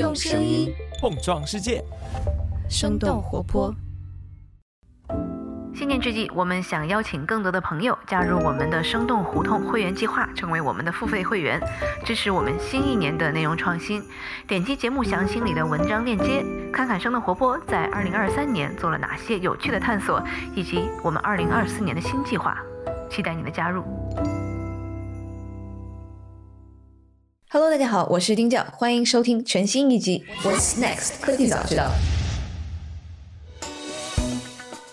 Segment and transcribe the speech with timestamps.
[0.00, 1.84] 用声音碰撞世界，
[2.70, 3.70] 生动活泼。
[5.74, 11.60] 新年之际，我们想邀请更多的朋友加入我们的生动胡同会员计划，成为我们的付费会员，
[12.02, 14.02] 支持我们新一年的内容创新。
[14.48, 16.42] 点击节目详情里的文章链接，
[16.72, 20.24] 看看生动活泼在二零二三年做了哪些有趣的探索，
[20.54, 22.56] 以及我们二零二四年的新计划。
[23.10, 23.84] 期待你的加入。
[27.52, 31.90] Hello，大家好，我是丁教，欢迎收听全新一集《What's Next 科技早知道》。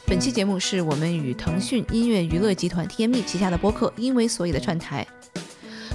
[0.07, 5.05] 本期节目是我们与腾讯音乐娱乐集团 TME 旗下的播客“因为所以”的串台。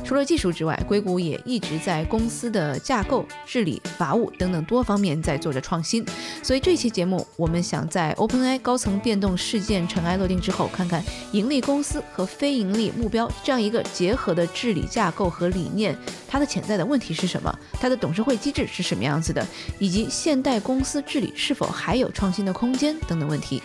[0.04, 6.04] 除了技术之外，硅谷也一直在公司的架构、治理、法务等等多方面在做着创新。
[6.42, 11.02] 所以这期节目，我们想在 OpenAI 高层变动事件尘埃落定之后，看看
[11.32, 15.96] 盈利公司和非盈利目标这样一个结合的治理架构和理念，
[16.28, 17.58] 它的潜在的问题是什么？
[17.74, 19.46] 它的董事会机制是什么样子的？
[19.78, 23.62] 以及现代公司治理是否还有创新的空间等等问题。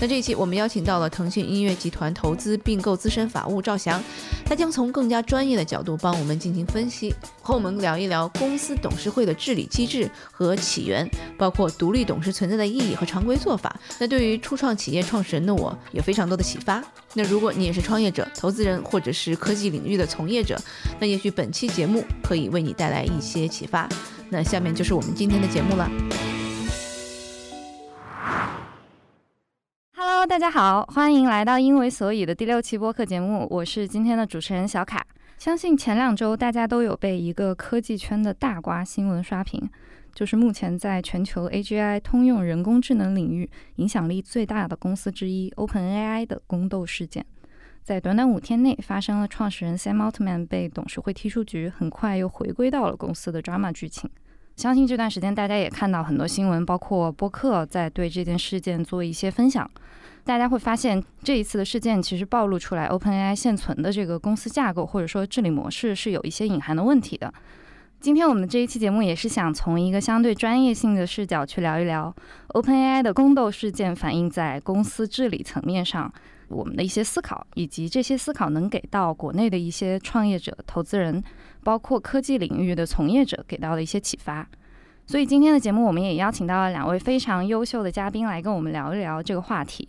[0.00, 4.00] 那这一期我们邀请到了腾讯音乐集团投资并购资深法务赵翔，
[4.44, 13.74] 他将从更加专业的角度帮我们进行分析，和我们聊一聊公司董事会的治理机制和起源，包括独立董事存在的意义和常规做法。
[13.98, 16.82] 那对于初创企业创始人的我有非常多的启发。
[17.14, 20.56] 那如果你也是创业者、投资人或者是科技领域的从业者，
[21.00, 23.88] 那也许本期节目可以为你带来一些启发。
[24.30, 25.90] 那下面就是我们今天的节目了。
[30.00, 35.04] Hello，大家好，欢迎来到《因为所以》的第六期播客节目，我是今天的主持人小卡。
[35.38, 39.68] 相信前两周大家都有被一个科技圈的大瓜新闻刷屏，
[40.14, 47.26] 就是目前在全球 AGI 通用人工智能领域影响力最大的公司之一 OpenAI 的宫斗事件。
[47.82, 54.08] 在短短五天内，发生了创始人 Sam Altman 被董事会踢出局，很快又回归到了公司的 drama 剧情。
[54.58, 59.70] 相信这段时间大家也看到很多新闻，包括播客在对这件事件做一些分享。
[60.24, 67.32] 大家会发现，这一次的事件其实暴露出来，OpenAI 现存的这个公司架构或者说治理模式是有一些隐含的问题的。
[68.00, 72.12] 今天我们这一期节目也是想从一个相对专业性的视角去聊一聊
[72.48, 76.12] OpenAI 的宫斗事件反映在公司治理层面上
[76.48, 81.22] 我们的一些思考，以及这些思考能给到国内的一些创业者、投资人，
[81.62, 84.48] 包括科技领域的从业者给到的一些启发。
[85.06, 89.88] 所以今天的节目，我们也邀请到了两位非常优秀的嘉宾来跟我们聊一聊这个话题。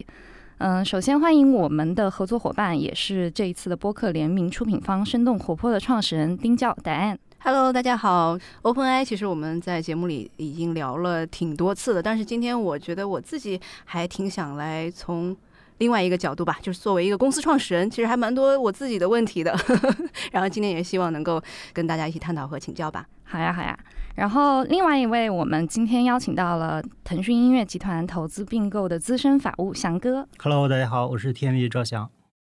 [0.59, 7.17] 嗯，首先欢迎我们的合作伙伴，也是这一次的播客联名出品方生动活泼的创始人丁教 Dan。
[7.39, 8.37] Hello，大家好。
[8.63, 15.33] OpenAI 其实我们在节目里已经聊了挺多次了，但是今天我觉得我自己还挺想来从
[15.79, 19.57] 另外一个角度吧，就是作为一个公司创始人，其实还蛮多我自己的问题的。
[20.31, 21.41] 然后今天也希望能够
[21.73, 23.05] 跟大家一起探讨和请教吧。
[23.23, 23.77] 好呀，好呀。
[24.15, 30.27] 然后另外一位，我们今天邀请到了腾讯音乐集团投资并购的资深法务翔哥。
[30.37, 32.09] Hello，大家好，我是 TME 赵翔。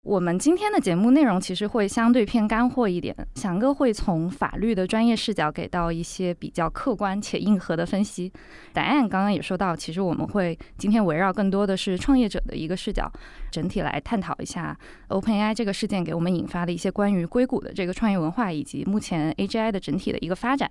[0.06, 8.32] 我们今天的节目内容其实会相对偏干货一点，翔哥会从法律的专业视角给到一些比较客观且硬核的分析。
[8.72, 13.10] 答案刚刚也说到，其实我们会今天围绕更多的是创业者的一个视角，
[13.50, 14.78] 整体来探讨一下
[15.08, 20.70] OpenAI 这个事件给我们引发的一些关于硅谷的这个创业文化，以及目前 AGI 的整体的一个发展。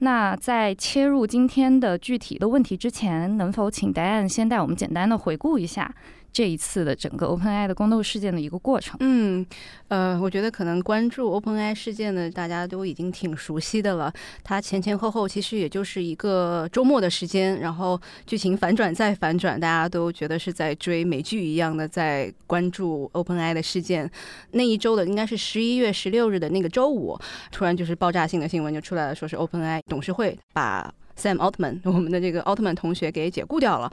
[0.00, 5.92] 那在切入今天的具体的问题之前，能否请答案先带我们简单的回顾一下
[6.38, 8.96] 这一次的整个 OpenAI 的宫斗事件的一个过程？
[9.00, 9.44] 嗯，
[9.88, 14.12] 呃，我觉得可能关注 OpenAI 事件的，大家都已经挺熟悉的了。
[14.44, 24.08] 它前前后后其实也就是一个周末的时间，然后剧情反转再反转，大家都觉得是在追美剧一样的在关注 OpenAI 的事件。
[24.52, 27.18] 那一周的应该是十一月十六日的那个周五，
[27.50, 30.88] 突然就是爆炸性的新闻就出来了，说是 OpenAI 董事会把
[31.18, 33.90] Sam Altman 我们的这个奥特曼同学给解雇掉了，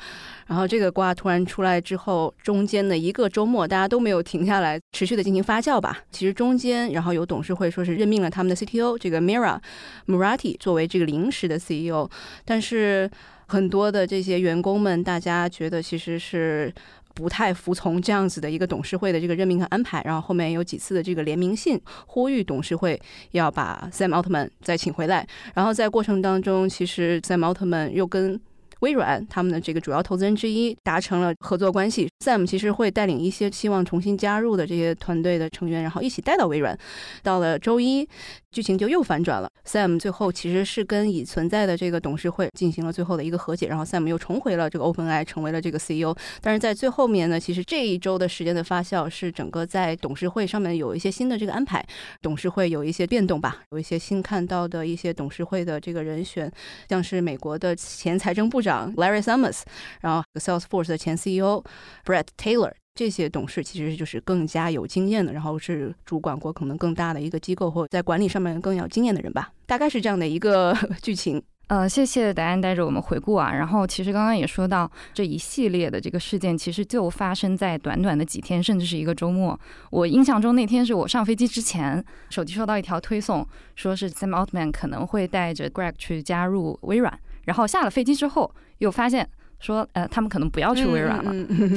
[0.47, 6.03] 然后这个瓜突然出来之后，中间的一个周末大家都没有停下来，持续的进行发酵吧。
[6.12, 9.59] 其实中间，然后有董事会说是任命了他们的 CTO 这个 Mira
[10.08, 12.08] Murati 作为这个临时的 CEO，
[12.46, 13.09] 但是
[13.47, 16.73] 很多的这些员工们，大家觉得其实是。
[17.16, 23.02] 不太服从这样子的一个董事会的这个任命和安排，然后后面有几次的这个联名信呼吁董事会
[23.32, 25.26] 要把 Sam Altman 再请回来，
[25.56, 28.40] 然后在过程当中，其实 Sam Altman 又跟
[28.82, 32.09] 微软他们的这个主要投资人之一达成了合作关系。
[32.23, 36.78] Sam 其实会带领一些希望重新加入的这些团队的成员，然后一起带到微软。
[37.23, 38.08] 到了周一，
[38.55, 39.49] 剧情就又反转了。
[39.67, 46.16] Sam 最后其实是跟已存在的这个董事会进行了最后的一个和解，然后 Sam 又重回了这个 OpenAI，成为了这个 CEO。
[46.40, 51.85] 但是在最后面呢，其实这一周的时间的发酵是整个在董事会上面有一些新的这个安排，
[52.22, 56.49] 董事会有一些变动吧，有一些新看到的一些董事会的这个人选，
[56.87, 59.63] 像是美国的前财政部长 Larry Summers，
[59.99, 61.61] 然后 Salesforce 的前 CEO
[62.05, 62.72] Brett Taylor。
[62.96, 71.44] 这些董事其实就是更加有经验的，然后是主管过可能更大的一个机构，或者在管理上面更有经验的人吧，大概是这样的一个 剧情。
[71.68, 73.52] 呃，谢谢答案带着我们回顾啊。
[73.52, 79.59] 然后其实刚刚也说到这一系列的这个事件，其实就发生在短短的几天，甚至是一个周末。
[79.90, 83.46] 我印象中那天是我上飞机之前，手机收到一条推送，
[83.76, 87.20] 说是 Sam Altman 可能会带着 Greg 去加入微软。
[87.44, 89.30] 然后下了飞机之后，又发现。
[89.59, 91.34] 说呃，他们可能不要去微软了，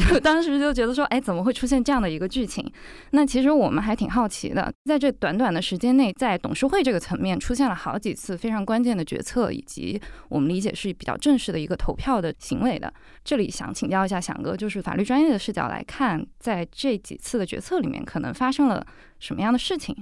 [0.08, 2.64] 就 当时就觉得说，哎，怎么会出现这样的一个剧情？
[3.12, 12.92] 那其实我们还挺好奇的，在这短短的时间内，在董事会这个层面出现了好几次非常关键的决策，以及我们理解是比较正式的一个投票的行为的。
[13.24, 18.86] 这里想请教一下响哥，就是法律专业的视角来看，在这几次的决策里面，可能发生了
[19.18, 19.96] 什么样的事情？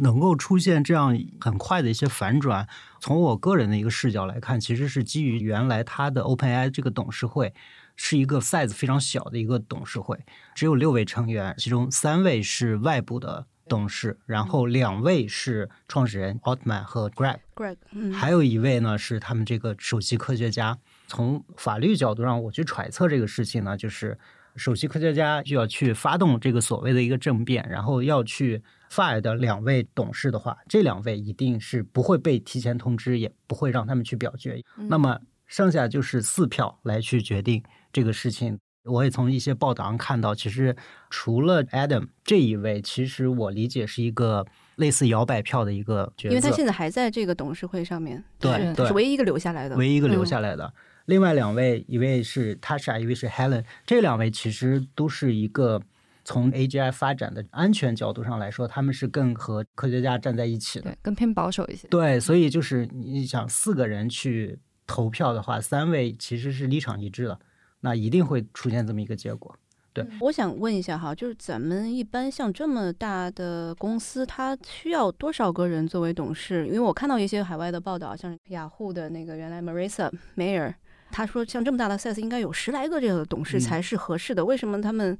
[0.00, 2.68] 能够出现这样很快的一些反转，
[3.00, 7.54] 从我个人的一个视角来看，其实是基于原来它的 OpenAI 这个董事会
[7.96, 10.18] 是一个 size 非常小的一个董事会，
[10.54, 20.78] 只有六位成员，其中三位是外部的董事，然后两位是创始人 Altman 和 Greg，Greg，还有一位呢是他们这个首席科学家。
[21.06, 24.18] 从法律角度上，我去揣测这个事情呢，就是
[24.56, 28.62] 首席科学家就要去发动这个所谓的一个政变，然后要去。
[28.90, 34.60] Fire 的两位董事的话，这两位一定是不会被提前通知，也不会让他们去表决。
[34.76, 38.58] 那么剩下就是四票来去决定这个事情。
[38.84, 40.74] 我也从一些报道上看到，其实
[41.10, 44.44] 除了 Adam 这一位，其实我理解是一个
[44.76, 50.72] 类似摇摆票的一个角色，因为他现在还在这个董事会上面，对，是唯一一个留下来的，唯一一个留下来的。
[51.04, 55.80] 另外两位，一位是 Tasha，一位是 Helen，这两位其实都是一个。
[56.24, 61.88] 从 AGI 发展的安全角度上来说，他们是更和科学家站在一起的，对，更偏保守一些。
[61.88, 67.38] 对，所以就是你想四个人去投票的话，三位其实是立场一致的，
[67.80, 69.56] 那一定会出现这么一个结果。
[69.92, 76.64] 对，我想问一下哈，就是咱们一般像这么大的公司，它需要多少个人作为董事？
[76.66, 80.74] 因为我看到一些海外的报道，像雅虎的那个原来 Marissa Mayer，
[81.10, 84.44] 他说像这么大的 size 应该有十来个这个董事才是合适的。
[84.44, 85.18] 为什么他们？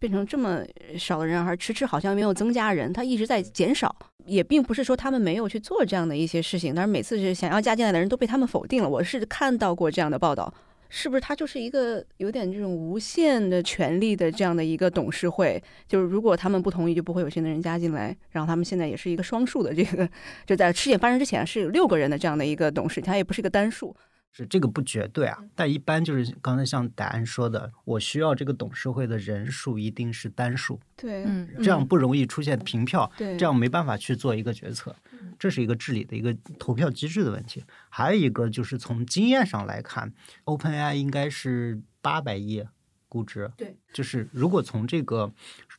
[0.00, 0.64] 变成这么
[0.98, 3.94] 少的人，而迟迟好像没有增加人，他一直在减少，
[4.24, 8.88] 也并不是说他们没有去做这样的一些事情，但是每次是想要加进来的人都被他们否定了。
[8.88, 10.52] 我是看到过这样的报道，
[10.88, 15.62] 是不是他就是一个有点这种无限的权利的这样的一个董事会？
[15.86, 18.16] 就是如果他们不同意，就不会有新的人加进来。
[18.30, 20.08] 然后他们现在也是一个双数的这个，
[20.46, 23.94] 就在事件发生之前是有六个人的这样的一个董事，他也不是一个单数。
[24.32, 34.94] 是这个不绝对啊，但一般就是刚才像答案说的，我需要这个董事会的人数一定是单数，对，这样不容易出现平票，对，这样没办法去做一个决策，
[35.36, 37.64] 这是一个治理的一个投票机制的问题。
[37.88, 40.12] 还有一个就是从经验上来看
[40.44, 42.64] ，OpenAI 应该是八百亿
[43.08, 45.32] 估值，对，就是如果从这个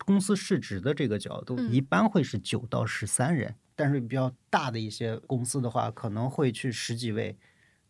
[0.05, 7.37] 公司市值的这个角度，一般会是九到十三人，但是比较大的一些公司的话，可能会去十几位。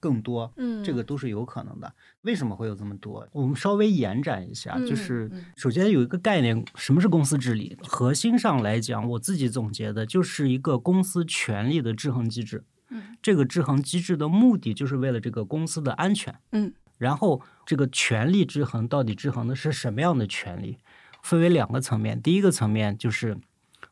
[0.01, 1.94] 更多，嗯，这个都是有可能的。
[2.24, 3.25] 为什么会有这么多？
[3.31, 7.77] 我们稍微延展一下，就是首先有一个概念，什么是公司治理？
[7.83, 12.65] 核心上来讲，我自己总结的就是一个公司权力的制衡机制。
[12.89, 16.36] 嗯，这个制衡机制的目的就是为了这个公司的安全。
[16.51, 20.77] 嗯，然后这个权力制衡到底制衡的是什么样的权利？
[21.22, 23.38] 分为两个层面，第一个层面就是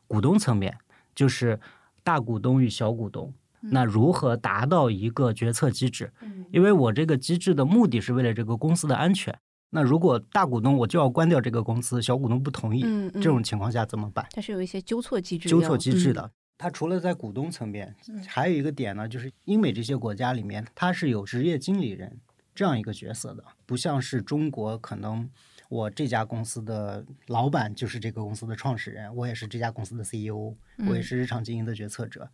[0.08, 0.76] 股东层面，
[1.14, 1.60] 就是
[2.02, 3.32] 大股东与小股东。
[3.60, 6.12] 那如何达到一个决策机制？
[6.50, 9.38] 因为我这个机制的目的是为了这个公司的安全。
[9.72, 12.80] 那如果大股东我就要关掉这个公司，小股东不同意，
[13.12, 14.26] 这种情况下怎么办？
[14.32, 15.48] 它是有一些纠错机制。
[15.48, 17.94] 纠错机制的，它除了在股东层面，
[18.26, 22.18] 还有一个点呢，就是英美这些国家里面，它是有职业经理人
[22.52, 25.30] 这样一个角色的，不像是中国，可能
[25.68, 30.52] 我这家公司的老板就是这个公司的创始人，我也是这家公司的 CEO，
[30.88, 32.28] 我也是日常经营的决策者。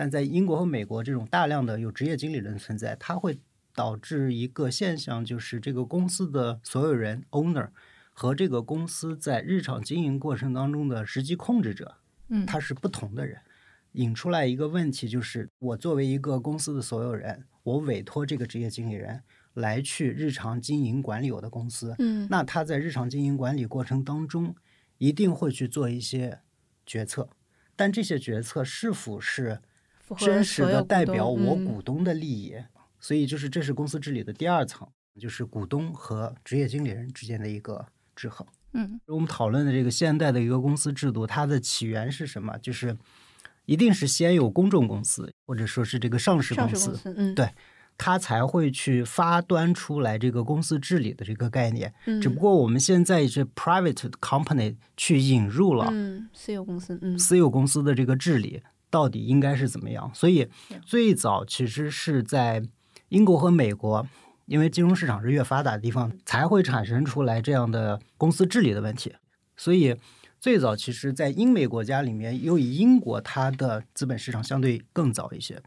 [0.00, 3.38] 但在英国和美国，这种大量的有职业经理人存在，它会
[3.74, 7.68] 导致一个现象，就是这个公司的所有人 owner
[8.14, 11.96] 和这个公司在日常经营过程当中的实际控制者，
[12.28, 13.42] 嗯，他是不同的人，
[13.92, 22.26] 引出来一个问题，就是我作为一个公司的所有人，我委托这个职业经理人来去日常经营管理我的公司，嗯。
[22.30, 24.54] 那他在日常经营管理过程当中，
[24.96, 26.40] 一定会去做一些
[26.86, 27.28] 决策，
[27.76, 29.60] 但这些决策是否是
[30.16, 32.54] 真实的代表我股东的利益？
[32.98, 34.86] 所以就是这是公司治理的第二层，
[35.18, 38.46] 就是股东和职业经理人之间的一个制衡。
[38.72, 42.56] 嗯我们讨论的这个现代的一个公司制度，它的起源是什么？
[42.58, 42.96] 就是
[43.64, 47.48] 一定是先有公众公司，或者说是这个上市公司，公司，嗯，对
[47.96, 51.92] 它才会去发端出来这个公司治理的这个概念。
[52.06, 60.10] 嗯，只不过我们现在是 private company 去引入了嗯，私有公司，嗯，私有公司的这个治理到底应该是怎么样？
[60.12, 60.48] 所以
[60.84, 62.62] 最早其实是在
[63.08, 64.06] 英国和美国，
[64.46, 69.14] 因为金融市场是越发达的地方，才会产生出来这样的公司治理的问题。
[69.56, 69.96] 所以
[70.40, 75.62] 最早其实，在英美国家里面，又以英国它的资本市场相对更早一些，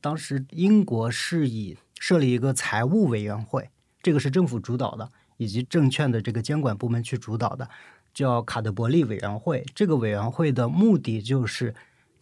[0.00, 3.70] 当时英国是以设立一个财务委员会，
[4.02, 7.68] 这个是政府主导的，以及证券的这个监管部门去主导的，
[8.12, 9.66] 叫卡德伯利委员会。
[9.74, 11.74] 这个委员会的目的就是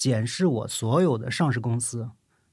[0.03, 2.11] 检视我所有的上市公司，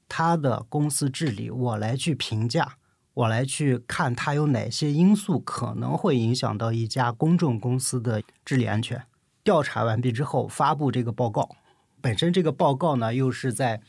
[0.08, 2.76] 它的公司治理，我来去评价，
[3.12, 9.02] 我来去看它有哪些因素可能会影响到一家公众公司的治理安全。
[9.42, 11.56] 调查完毕之后，发布这个报告。
[12.00, 13.80] 本身这个报告呢，又是在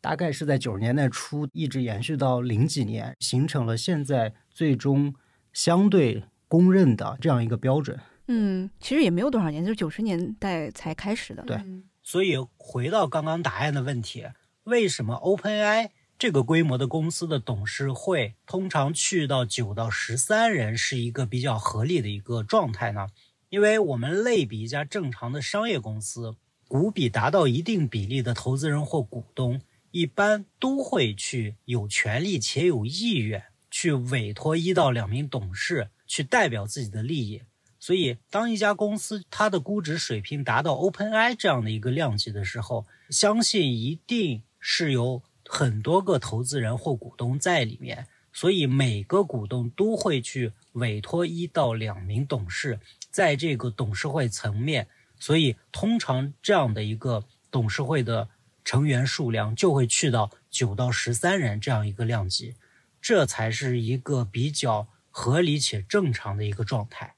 [0.00, 5.14] 大概是在九十年代初一直延续到零几年，形成了现在最终
[5.52, 8.00] 相对公认的这样一个标准。
[8.28, 14.26] 嗯，其实也没有多少年，就是九十年代才开始的，对嗯所以回到刚刚答案的问题，
[14.64, 23.06] 为什么 OpenAI 这个规模的公司的董事会通常去到九到十三人是一个比较合理的一个状态呢？
[23.48, 26.34] 因为我们类比一家正常的商业公司，
[26.66, 29.60] 股比达到一定比例的投资人或股东，
[29.92, 37.42] 一般都会去有权利且有意愿去委托一到两名董事去代表自己的利益。
[37.82, 52.78] 所以，当一家公司它的估值水平达到 OpenAI 这样的一个量级的时候，相信一定是有很多个投资人或股东在里面，所以每个股东都会去委托一到两名董事
[53.10, 54.86] 在这个董事会层面，
[55.18, 58.28] 所以通常这样的一个董事会的
[58.62, 62.54] 成员数量就会去到九到十三人这样一个量级，
[63.00, 67.14] 这才是一个比较合理且正常的一个状态。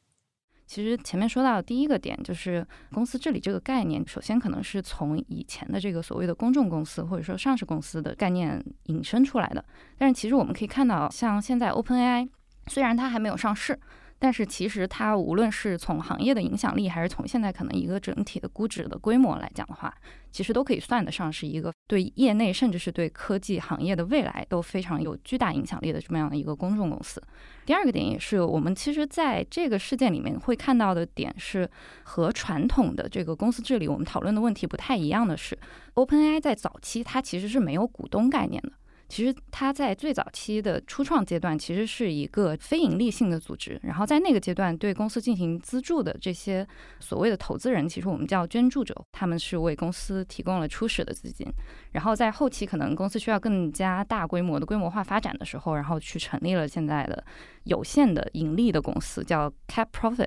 [0.73, 9.63] 其实前面说到第一个点就是公司治理这个概念，首先可能是从以前的这个所谓的公众公司或者说上市公司的概念引申出来的。
[9.99, 12.27] 但是其实我们可以看到，像现在 OpenAI，
[12.69, 13.79] 虽然它还没有上市，
[14.23, 19.93] 但是其实它无论是从行业的影响力，还是从现在可能一个整体的估值的规模来讲的话，
[20.31, 27.21] 其实都可以算得上是一个对业内甚至是对科技行业的未来都非常有巨大影响力的这么样的一个公众公司。
[27.67, 31.69] 第二个点也是我们其实在这个事件里面会看到的点是
[32.05, 35.59] 和传统的这个公司治理我们讨论的问题不太一样的是
[35.95, 38.71] ，OpenAI 在早期它其实是没有股东概念的。
[39.13, 43.79] 其实它在最早期的初创阶段，其实是一个非盈利性的组织。
[43.83, 46.67] 然后在那个阶段，对公司进行资助的这些
[46.99, 51.47] 所谓的投资人，其实我们叫捐助者，他们是为公司提供了初始的资金。
[51.91, 57.23] 然后在后期，可能公司需要更加大规模的规模化发展的时候，然后去成立了现在的
[57.65, 60.27] 有限的盈利的公司，叫 Cap Profit。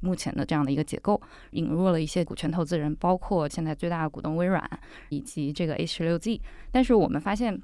[0.00, 1.18] 目前的这样的一个结构，
[1.52, 4.62] 引入了一些股权投资人，包括现在最大的股东微软
[5.08, 6.38] 以及这个 H 十六 Z。
[6.70, 7.58] 但是我们发现。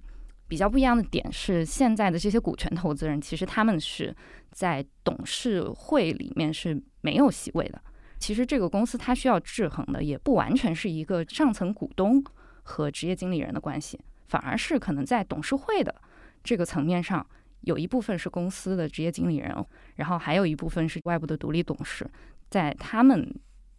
[0.52, 4.14] 比较不一样的点是，现在的这些股权投资人，其实他们是
[4.50, 7.80] 在董事会里面是没有席位的。
[8.18, 12.22] 其实这个公司它需要制衡的，也不完全是一个上层股东
[12.64, 15.94] 和职业经理人的关系，反而是可能在董事会的
[16.44, 17.26] 这个层面上，
[17.62, 19.56] 有一部分是公司的职业经理人，
[19.96, 22.06] 然后还有一部分是外部的独立董事，
[22.50, 23.26] 在他们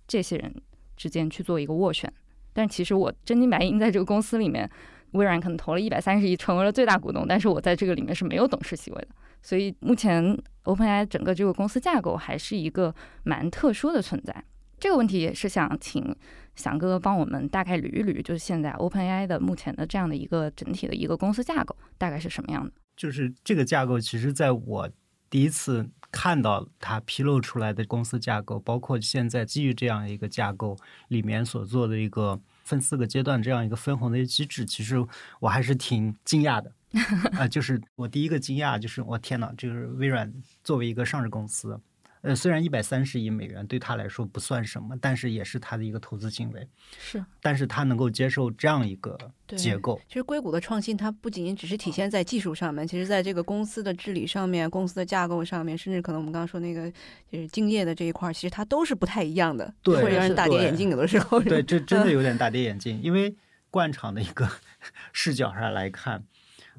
[0.07, 0.51] 这些人
[0.97, 2.11] 之间去做一个斡旋。
[2.51, 4.67] 但其实我真金白银在这个公司里面。
[5.13, 9.09] 微软可能投了一百三十亿，成为了最大股东，但是我在这个里面是没有董事席位的，
[9.41, 12.93] 所以目前 OpenAI 整个这个公司架构还是一个
[13.23, 14.43] 蛮特殊的存在。
[14.79, 16.15] 这个问题也是想请
[16.55, 22.71] 翔哥帮我们大概捋一捋，就是现在 OpenAI 的目前的这样的一个整体的一个公司架构大概是什么样的？
[22.97, 24.89] 就是这个架构，其实在我
[25.29, 30.75] 第一次看到它披露出来的公司架构，包括现在基于这样一个架构
[31.07, 32.41] 里面所做的一个。
[32.63, 35.05] 分四个阶段这样一个分红的机制，其实
[35.39, 36.71] 我还是挺惊讶的
[37.33, 37.49] 啊、呃！
[37.49, 40.31] 就是我第一个惊讶就是我天呐，就是微软
[40.63, 41.79] 作为一个上市公司，
[42.23, 46.65] 呃，虽然一百三十亿美元对他来说不算什么，但是也是他的一个投资行为。
[46.97, 49.17] 是，但是他能够接受这样一个
[49.57, 49.99] 结构。
[50.07, 56.89] 其实硅谷的创新，它不仅仅只是体现在技术上面，其实在这个公司的治理上面、公司的架构上面，甚至可能我们刚刚说那个
[57.29, 60.89] 就是敬业的这一块，其实它都是不太一样的，对，会让人大跌眼镜。
[60.91, 63.35] 有的时候，对， 这真的有点大跌眼镜，因为
[63.69, 64.49] 惯常的一个
[65.11, 66.23] 视角上来看，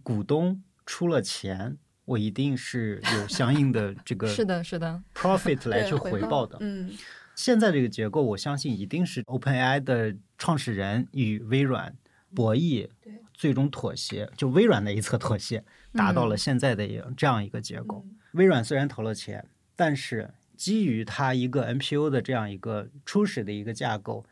[0.02, 1.76] 股东出了钱。
[2.04, 6.58] 我一定是有相应的这个是的，是的 profit 来去回报的。
[6.60, 6.92] 嗯，
[7.34, 11.96] 现在这个结构，我相信一定是 OpenAI 的创始人与微软
[12.34, 12.88] 博弈，
[13.32, 18.04] 最终妥协，就微软的一侧妥协，达到了现在的这样一个结构。
[18.32, 24.24] 微软虽然投了钱，但是基于它一个 NPU 的这样一个初始的一个架构，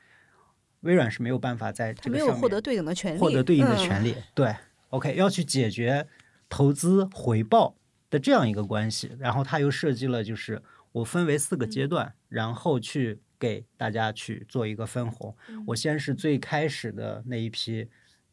[0.81, 4.15] 微软是没有办法在这个上面获得对应的权利，获得对应的权利。
[4.35, 4.55] 对
[4.91, 6.07] ，OK，要去解决。
[6.53, 7.75] 投资回报
[8.11, 10.61] 的这样一个关系，然后他又设计了，就是
[10.93, 15.35] 我分为四个阶段，然后去给大家去做一个分红。
[15.69, 17.89] 我先是最开始的那一批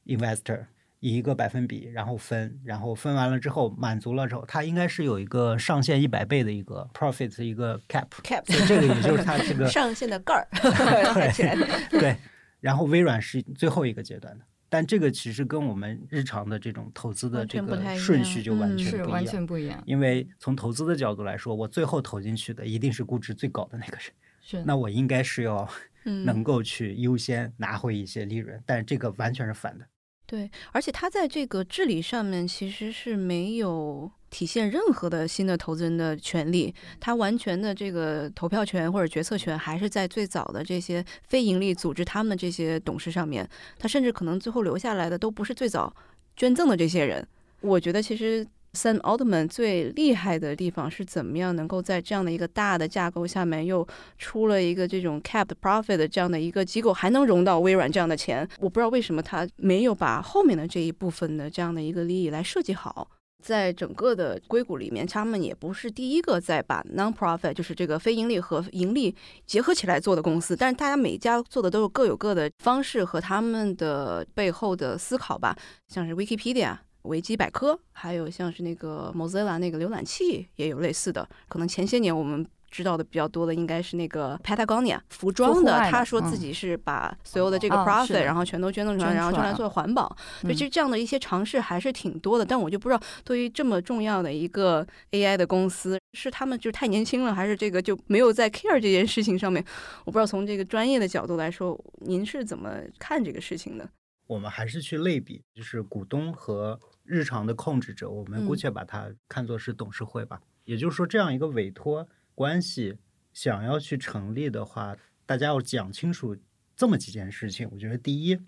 [0.05, 0.65] investor
[0.99, 10.45] 以一个百分比，然后分，然后分完了之后满足了之后，它应该是有一个上限一百倍的一个 profit 一个 cap cap，这个也就是它这个上限的盖儿
[11.89, 12.17] 对，
[12.59, 14.43] 然后微软是最后一个阶段的。
[14.69, 19.81] 但这个其实跟我们日常的这种投资的这个顺序就完全不一样，完全不一样。
[19.85, 24.05] 因为从投资的角度来说，我最后投进去的一定是估值最高的那个人，
[24.41, 25.67] 是那我应该是要
[26.03, 29.85] 能够去优先拿回一些利润，但这个完全是反的。
[30.29, 34.12] 对，而且他在这个治理上面其实是没有。
[34.31, 43.50] 体现任何的新的投资人的权利，他完全的这个投票权或者决策权还是在最早的这些非盈利组织他们这些董事上面。
[43.79, 45.91] 他甚至可能最后留下来的都不是最早
[46.38, 47.27] 捐赠的这些人。
[47.62, 58.47] 我觉得其实 Sam Altman 最厉害的地方是怎么样能够在这样的一个大的架构下面又出了一个这种 capped profit 的这样的一个机构，还能融到微软这样的钱。
[58.59, 63.09] 我不知道为什么他没有把后面的这一部分的这样的一个利益来设计好。
[63.41, 70.57] 在整个的硅谷里面，他们也不是第一个在把 non-profit，就是这个非盈利和盈利结合起来做的公司。
[70.57, 75.55] 但是大家每一家做的都是各有各的方式和他们的背后的思考吧。
[75.88, 76.77] 像是 Wikipedia
[77.09, 81.27] 维基百科，还有像是那个 Mozilla 那个浏览器也有类似的。
[81.49, 82.47] 可能前些年我们。
[82.71, 90.15] 知道的比较多的应该是那个 Patagonia 服装的，他说自己是把所有的这个 profit，然后全都捐赠出来，然后用来做环保。
[90.41, 92.45] 所以其实这样的一些尝试还是挺多的。
[92.45, 99.65] 但我就不知道，对于这么重要的一个 AI 的公司，是他们就太年轻了，还是这个就没有在 care 这件事情上面？
[100.05, 102.69] 我不知道从这个专业的角度来说，您是怎么
[103.00, 103.89] 看这个事情的？
[104.27, 110.39] 我们还是去类比，就是股东和日常的控制者，我们姑且把它看作是董事会吧。
[110.63, 112.07] 也就是说，这样一个委托。
[112.35, 112.98] 关系
[113.33, 114.95] 想要去成立的话，
[115.25, 116.37] 大家要讲清楚
[116.75, 117.67] 这么几件事情。
[117.72, 118.39] 我觉得第一，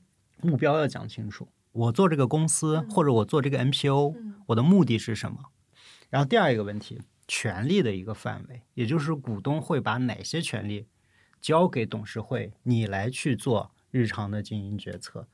[0.42, 1.50] 目标要讲清楚。
[1.72, 5.46] 我做这个公司或者我做这个 NPO，我的目的是什么？
[6.12, 10.86] 然后第二一个问题，权利的一个范围，也就是股东会把哪些权利
[11.42, 15.28] 交给董事会，你来去做日常的经营决策。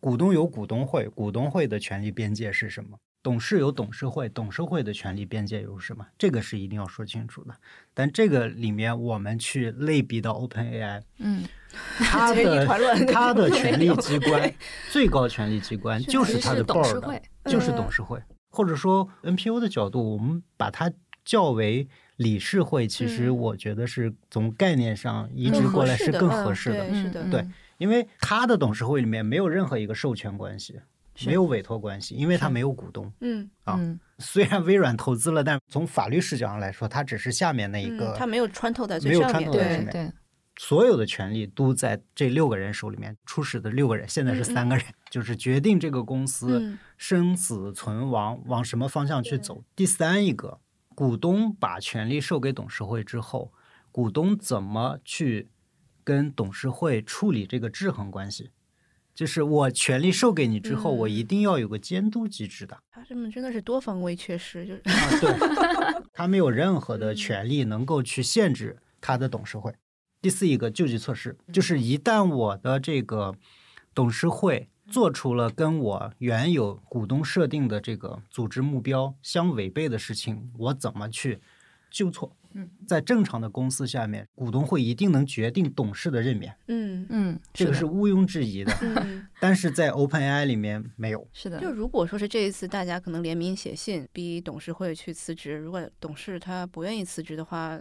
[0.00, 2.98] 股东有股东会，股东会的权利边界是什么？
[3.22, 6.06] 董事有董事会，董事会的权利边界有什么？
[6.16, 7.54] 这个是一定要说清楚的。
[7.92, 11.44] 但这个里面，我们去类比到 OpenAI，嗯，
[12.00, 12.66] 它的
[13.04, 14.50] 它的权力 机关，
[14.90, 18.18] 最高权力机关就是它的 board，就是董事会，
[18.50, 20.90] 或者说 NPO 的角度，我们把它
[21.22, 21.86] 叫为
[22.16, 27.46] 理事会，其实我觉得是从概念上移植过来是更合适的，是的，对，
[27.80, 30.78] 因为他的董事会里面没有任何一个授权关系。
[31.26, 33.12] 没有委托关系，因为他没有股东。
[33.20, 33.78] 嗯啊，
[34.18, 39.50] 虽然微软投资了，但从法律视角上来说，它只是下面那一个，它没有穿透在最上面。
[39.50, 40.10] 对对，
[40.56, 43.14] 所有的权利都在这六个人手里面。
[43.26, 49.62] 初始的六个人，现在是三个人，就是决定这个公司生死存亡往什么方向去走。
[49.76, 50.60] 第三一个，
[50.94, 53.52] 股东把权利授给董事会之后，
[53.92, 55.49] 股东怎么去
[56.10, 58.50] 跟董事会处理这个制衡关系？
[59.14, 62.76] 就是我权力授给你之后，我一定要有个监督机制的。
[62.90, 69.72] 他这么真的是多方位缺失，就是啊，对， 他没有任何的权利能够去限制他的董事会。
[70.20, 73.36] 第四一个救济措施，就是一旦我的这个
[73.94, 81.40] 董事会做出了跟我原有股东设定的这个组织目标相违背的事情，我怎么去
[81.88, 82.36] 纠错？
[82.54, 86.54] 嗯，在正常的公司下面，股东会一定能决定董事的任免。
[86.68, 88.72] 嗯嗯，这个是毋庸置疑的。
[88.82, 91.26] 嗯， 但是在 OpenAI 里面没有。
[91.32, 97.78] 是的，就如果说是这一次大家可能联名写信逼董事会去辞职，如果董事他不愿意辞职的话，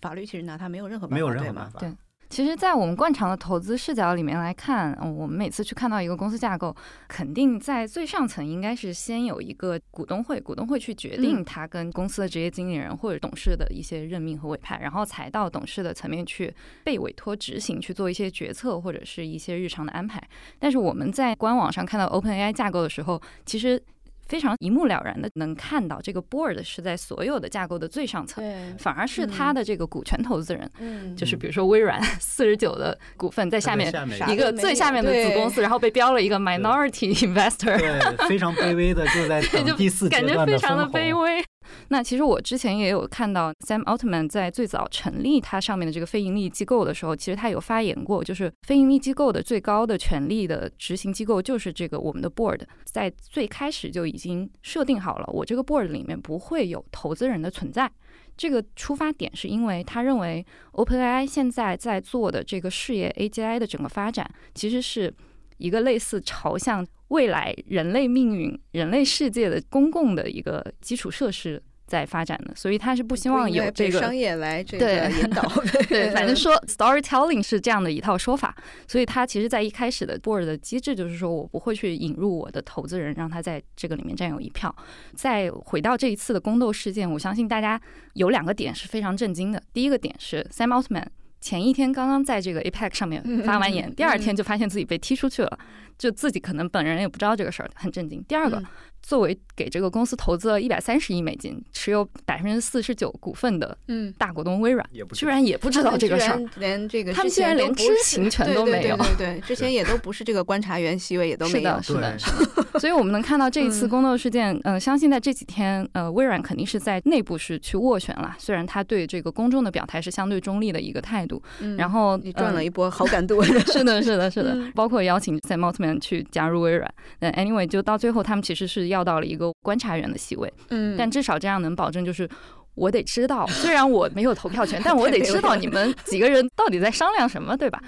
[0.00, 1.64] 法律其实拿他没有任何没有任对吗？
[1.64, 1.80] 何办法。
[1.80, 1.96] 对
[2.28, 6.74] 其实，在我们惯常的投资视角里面来看，嗯，我们每次去看到一个公司架构，
[7.08, 16.52] 肯定在最上层应该是先有一个股东会，股东会去决定嗯他跟公司的职业经理人或者董事的一些任命和委派，然后才到董事的层面去
[16.84, 20.22] 被委托执行去做一些决策或者是一些日常的安排。
[20.58, 23.80] 但是我们在官网上看到 OpenAI 架构的时候，其实
[24.28, 28.42] 非常一目了然的能看到这个 board 是在所有的架构的最上层。
[28.42, 33.92] 对，反而是他的这个股权投资人，嗯就是比如说微软 四十九的股份在下面
[34.28, 39.40] 一个最下面的子公司，然后被标了一个 minority investor，对，非常卑微的就在
[39.76, 41.44] 第四阶感觉非常的卑微。
[41.88, 57.90] 那其实我之前也有看到 Sam Altman 在最早成立他上面的这个非盈利机构的时候，其实他有发言过，就是非盈利机构的最高的权力的执行机构就是这个我们的 board，在最开始就已经设定好了，我这个 board 里面不会有投资人的存在。
[58.36, 65.12] 这个出发点是因为他认为 OpenAI 现在在做的这个事业 AGI 的整个发展，其实是
[65.56, 75.42] 一个类似朝向未来人类命运、人类世界的公共的一个基础设施在发展的，所以他是不希望有这个商业来这个引导。
[75.88, 78.56] 对，反正说 storytelling 是这样的一套说法，
[78.88, 84.74] 所以他其实在一开始的 board 的机制就是说我不会去引入我的投资人，让他在这个里面占有一票。
[85.14, 87.80] 再回到这一次的宫斗事件，我相信大家
[88.14, 89.62] 有两个点是非常震惊的。
[89.72, 91.06] 第一个点是 Sam Altman
[91.46, 95.58] 前一天刚刚在这个 APEC 上面发完言，第二天就发现自己被踢出去了，
[95.96, 98.20] 就自己可能本人也不知道这个事儿，很震惊。
[98.26, 98.66] 第二个嗯，
[99.06, 112.18] 作为给这个公司投资了一百三十亿美金，持有百分之四十九股份的嗯，大股东微软，居然也不知道这个事儿。，连这个他们之居然连知情权对对对都没有对对，之前也都不是这个观察员席位，也都没有是的，。
[112.18, 112.66] 是的。
[112.80, 123.40] 所以我们能看到这一次嗯宫斗事件，呃，相信在这几天，呃，微软肯定是在内部是去斡旋了，虽然他对这个公众的表态是相对中立的一个态度，嗯然后你赚了嗯一波好感度。
[123.72, 126.92] 是的，是的，是的，嗯包括邀请 Sam Altman 去加入微软。
[127.20, 132.28] 嗯，anyway，就到最后，他们其实是要到了一个观察员的席位，嗯但至少这样能保证就是。
[132.76, 137.82] 我得知道，虽然我没有投票权， 但我得知道你们几个人到底在商量什么，对吧？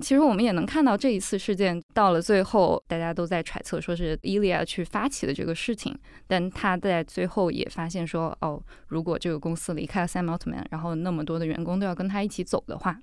[0.00, 5.96] 其实我们也能看到这一次事件到了最后，大家都在揣测说是伊利亚去发起的这个事情，
[6.26, 12.98] 但他在最后也发现说，哦，如果这个公司离开了 Sam Altman，然后那么多的员工都要跟他一起走的话，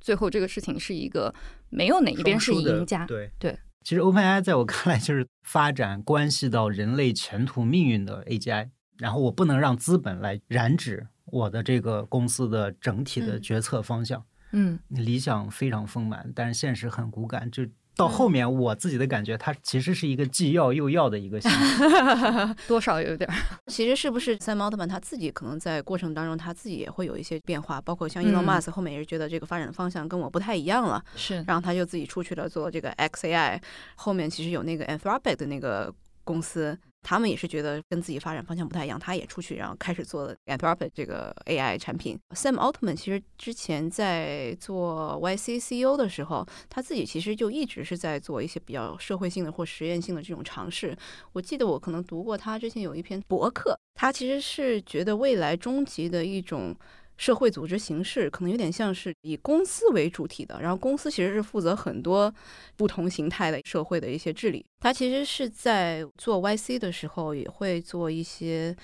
[0.00, 1.34] 最后这个事情是一个
[1.68, 3.54] 没有哪一边是赢家，对对。
[3.86, 8.68] 其实 OpenAI 在我看来就是发展关系到人类前途命运的 AGI，
[8.98, 14.24] 然后我不能让资本来染指我的这个公司的整体的嗯决策方向。
[14.50, 17.48] 嗯，理想非常丰满，但是现实很骨感。
[17.48, 17.64] 就
[17.96, 21.84] 到后面我自己的感觉，它其实是一个既要又要的一个形式。
[22.68, 23.34] 多少有点儿，
[23.68, 33.60] 其实是不是 Sam Altman 他自己可能在过程当中他自己也会有一些变化，包括像 Elon 嗯 Musk 后面也是觉得这个发展的方向跟我不太一样了，是然后他就自己出去了做这个 XAI，
[33.94, 36.78] 后面其实有那个 Anthropic 的那个公司。
[37.08, 42.18] 他们也是觉得跟自己发展方向不太一样，他也出去，然后开始做了 Anthropic 这个 AI 产品。
[42.30, 50.96] Sam Altman 其实之前在做 YC CEO 的时候，他自己其实就一直是在做一些比较社会性的或实验性的这种尝试。
[51.32, 56.74] 我记得我可能读过他之前有一篇博客，他其实是觉得未来终极的一种。
[57.16, 62.32] 社会组织形式可能有点像是以公司为主体的，然后公司其实是负责很多
[62.76, 64.64] 不同形态的社会的一些治理。
[64.80, 68.76] 他其实是在做 YC 的时候，也会做一些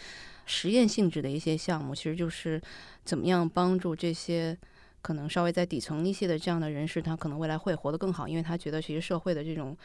[0.47, 2.61] 实验性质的一些项目，其实就是
[3.05, 4.57] 怎么样帮助这些
[5.03, 9.77] 可能稍微在底层一些的这样的人士，他可能未来会活得更好，因为他觉得其实社会的这种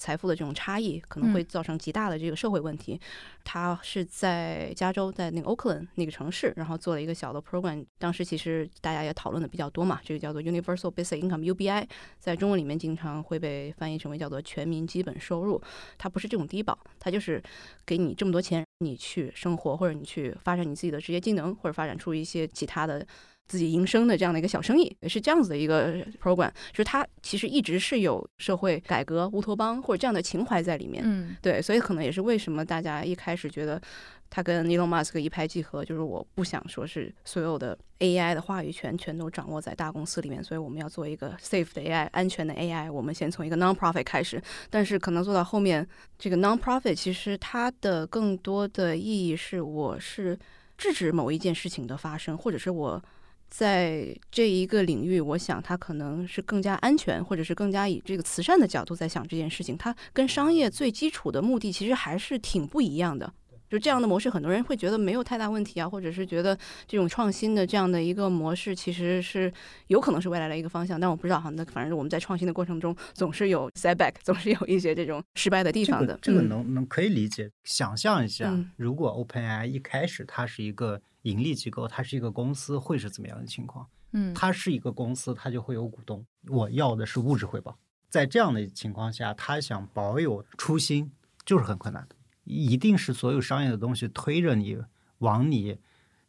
[0.00, 2.98] 财富的这种差异可能会造成极大的这个社会问题。
[3.44, 7.84] 他是在加州，在那个 Oakland 那个城市，然后做了一个小的 program。
[7.98, 11.86] 当时其实大家也讨论的比较多嘛，这个叫做 Universal Basic Income UBI，
[12.18, 15.60] 在中文里面经常会被翻译成为叫做全民基本收入。
[15.98, 17.42] 它不是这种低保，它就是
[17.84, 23.06] 给你这么多钱，你去生活，或者你去发展你自己的职业技能，或者发展出一些其他的。
[23.50, 31.02] 自己营生的这样的一个小生意，也是这样子的一个 program，就是它其实一直是有社会改革、乌托邦或者这样的情怀在里面。
[31.04, 33.82] 嗯对，所以可能也是为什么大家一开始觉得
[34.30, 42.88] 他跟 Elon Musk 一拍即合，就是我不想说是所有的 AI 的话语权全都掌握在大公司里面，所以我们要做一个 safe 的 AI、安全的 AI。
[42.92, 45.84] 我们先从一个 non-profit 开始，但是可能做到后面，
[46.16, 50.38] 这个 non-profit 其实它的更多的意义是，我是
[50.78, 53.02] 制止某一件事情的发生，或者是我。
[53.50, 59.76] 在这一个领域，我想它可能是更加安全，或者是更加以这个慈善的角度在想这件事情。
[59.76, 63.32] 它跟商业最基础的目的其实还是挺不一样的。
[63.68, 66.58] 就这样的模式，很多人会觉得没有太大问题啊，或者是觉得
[66.88, 69.52] 这种创新的这样的一个模式，其实是
[69.86, 70.98] 有可能是未来的一个方向。
[70.98, 76.18] 但我不知道哈，那反正我们在创新的过程中，总是有 setback，总是有一些这种失败的地方的。
[76.20, 77.48] 这个嗯能能可以理解。
[77.62, 83.86] 想象一下嗯，如果 OpenAI 一开始它是一个盈利机构，它是一个公司，会是怎么样的情况？
[84.12, 86.24] 嗯，它是一个公司，它就会有股东。
[86.48, 87.78] 我要的是物质回报。
[88.08, 91.12] 在这样的情况下，他想保有初心，
[91.44, 92.16] 就是很困难的。
[92.42, 94.76] 一定是所有商业的东西推着你
[95.18, 95.78] 往你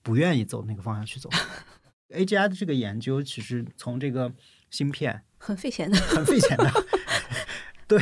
[0.03, 1.27] 不愿意走那个方向去走。
[2.09, 4.31] AGI 的这个研究，其实从这个
[4.69, 5.97] 芯片 很费钱的。
[5.97, 6.71] 很费钱的，
[7.87, 7.99] 对，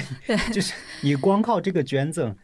[0.51, 2.35] 就是你光靠这个捐赠，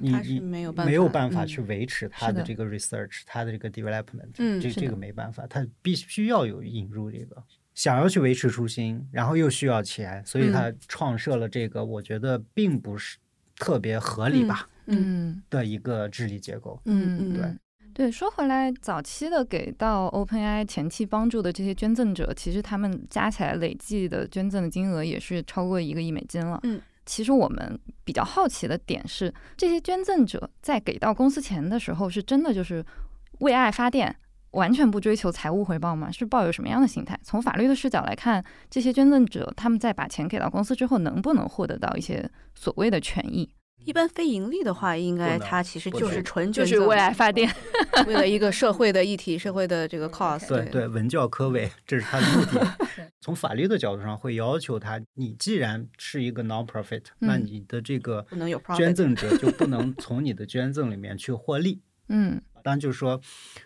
[0.00, 7.42] 你是你没有办没有办法去维持它的的这个 research，它的这个 development，嗯这这个没办法，它必须要有引入这个。
[7.74, 13.18] 想要去维持初心，然后又需要钱，所以他创设了这个，我觉得并不是
[13.54, 16.80] 特别合理吧嗯的一个治理结构。
[16.86, 17.58] 嗯嗯，对嗯
[17.94, 26.58] 对，说回来，早期的给到 OpenAI 前期帮助的这些捐赠者，其实他们加起来累计的捐赠的金额也是超过一个亿美金了。
[26.64, 32.84] 嗯，其实我们比较好奇的点是，这些捐赠者在给到公司钱的时候，是真的就是
[33.38, 34.14] 为爱发电，
[34.50, 36.12] 完全不追求财务回报吗？
[36.12, 37.18] 是抱有什么样的心态？
[37.22, 43.48] 从法律的视角来看，这些捐赠者他们在把钱给到公司之后，能不能获得到一些所谓的权益？
[43.88, 47.50] 一般非盈利的话，应该它其实就是纯就是为爱发电。
[48.06, 50.46] 为了一个社会的议题、社会的这个 cause。
[50.46, 52.76] 对对，文教科委，这是它的目的。
[53.22, 61.80] 从法律的角度上，会要求它，你既然是一个 non-profit，、那嗯你的这个不能有 profit 捐赠者就不能从你的捐赠里面去获利。
[62.10, 63.18] 嗯当然，就是说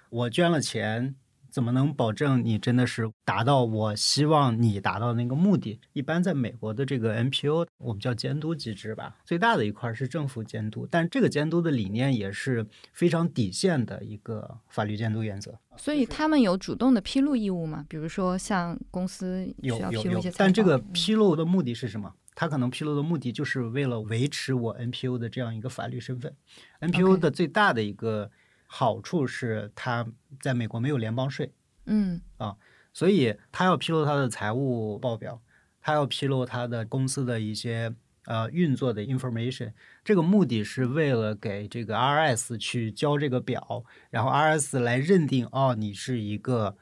[0.09, 1.17] 我捐了钱，
[1.53, 5.79] 怎么能保证你真的是达到我希望你达到的那个目的？
[5.93, 15.59] 一般在美国的这个 NPO，我们叫监督机制吧，最大的一块是政府监督，但这个监督的理念也是非常底线的一个法律监督原则。
[15.77, 17.85] 所以他们有主动的披露义务吗？
[17.87, 22.15] 比如说像公司有有有披露一些，财但这个披露的目的是什么？
[22.35, 26.35] 他可能披露的目的就是为了维持我 NPO 的这样一个法律身份。
[26.81, 28.31] NPO 的最大的一个
[28.75, 30.07] 好处是，他
[30.41, 31.53] 在美国没有联邦税，
[31.85, 32.57] 嗯啊
[32.91, 35.43] 所以他要披露他的财务报表，
[35.83, 39.75] 他要披露他的公司的一些呃运作的 information。
[40.03, 46.75] 这个目的是为了给这个 RS 去交这个表，然后 RS 来认定哦，你是一个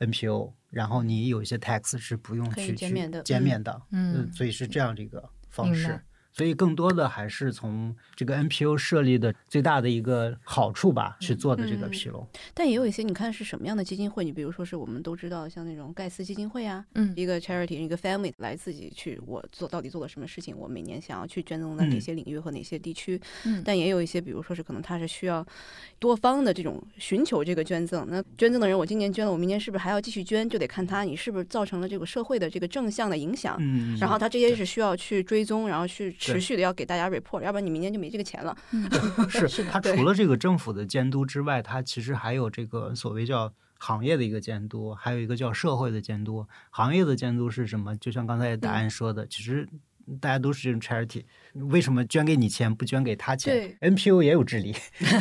[0.00, 3.82] NPO，然后你有一些 tax 是不用去去减免的嗯减免的。
[3.90, 5.98] 嗯所以是这样的一个方式。
[6.38, 12.24] 所以更多的还是从这个 NPO 设立的最大的一个好处吧，去做的这个嗯披露。
[12.54, 14.24] 但也有一些，你看是什么样的基金会？
[14.24, 23.20] 你比如说是我们都知道，像那种盖茨基金会啊，嗯一个 charity 一个 family 来自己去我做到底做了什么事情，我每年想要去捐赠到哪嗯些领域和哪些地区。
[23.44, 25.44] 嗯但也有一些，比如说是可能他是需要
[25.98, 28.06] 多方的这种寻求这个捐赠。
[28.08, 30.48] 那捐赠的人，我今年捐了，我明年是不是还要继续捐？
[30.48, 33.56] 就得看他你是不是造成了这个社会的这个正向的影响。
[33.58, 38.56] 嗯，然后他这些是需要去追踪，然后去持续的要给大家 report，要不然你明年就没这个钱了。
[39.28, 46.46] 是 它除了这个政府的监督之外，它其实还有这个所谓叫行业的一个监督，还有一个叫社会的监督。
[46.70, 47.96] 行业的监督是什么？
[47.96, 49.68] 就像刚才答案说的，其实
[50.20, 54.74] 大家都是这种 charity，为什么捐给你钱不捐给他钱？NPO 也有治理，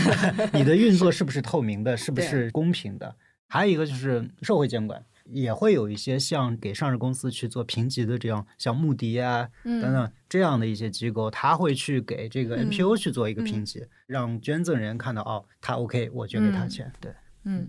[0.54, 3.16] 你的运作是不是透明的，是不是公平的？
[3.48, 5.04] 还有一个就是社会监管。
[5.32, 16.92] 也会有一些像给上市公司去做评级的这样，像穆迪啊嗯等等这样的一些机构，他会去给这个嗯 NPO 去做一个评嗯级，让捐赠人看到哦，他 OK，我捐给他嗯钱。
[17.00, 17.14] 对，
[17.44, 17.68] 嗯，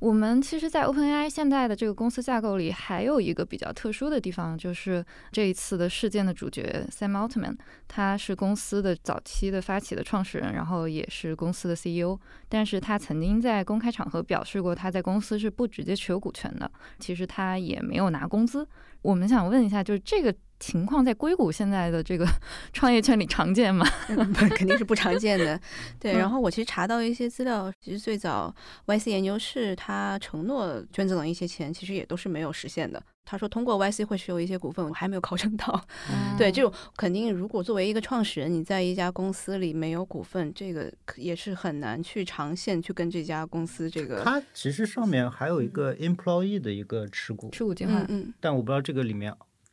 [0.00, 7.54] 我们其实，在 OpenAI 现在的这个公司架构里，还有一个比较特殊的地方，就是这一次的事件的主角 Sam Altman，
[7.86, 12.18] 他是公司的早期的发起的创始人，然后也是公司的 CEO。
[12.48, 18.66] 但是他曾经在公开场合表示过，他在公司是不直接持有股权的，其实他也没有拿工资。
[19.02, 22.24] 我们想问一下，就是这个情况在硅谷现在的这个
[22.72, 23.84] 创业圈里常见吗？
[24.06, 24.14] 不
[24.54, 25.58] 肯定是不常见的。
[25.98, 28.54] 对，嗯然后我其实查到一些资料，其实最早
[28.86, 33.02] YC 研究室他承诺捐赠的一些钱，其实也都是没有实现的。
[33.24, 35.80] 他说通过 YC 会持有一些股份，我还没有考证到。
[36.10, 44.22] 嗯对，这种肯定，如果作为一个创始人，你在一家公司里没有股份，这个也是很难去长线去跟这家公司这个。
[44.24, 49.32] 它其实上面还有一个 employee 的一个持股，持股计划嗯，嗯，但我不知道这个里面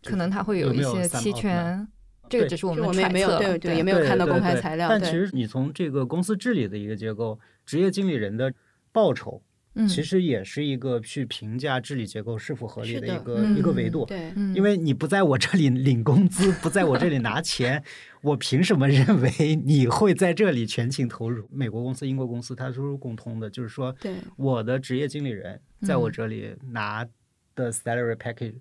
[0.09, 1.87] 可能他会有一些期权，
[2.29, 4.89] 这个对就只是我们没有测，对对，也没有看到公开材料。
[4.89, 8.53] 对但其实你从这个公司治理的一个结构，职业经理人的
[8.91, 9.41] 报酬
[9.79, 14.07] 嗯其实也是一个去评价治理结构是否合理的的一个嗯一个维度。
[14.55, 17.83] 因为你不在我这里领工资，不在我这里拿钱，
[18.21, 21.47] 我凭什么认为你会在这里全情投入？
[21.51, 27.05] 美国公司、英国公司它都是共通的，就是说对，我的职业经理人在我嗯这里拿
[27.53, 28.55] 的 salary package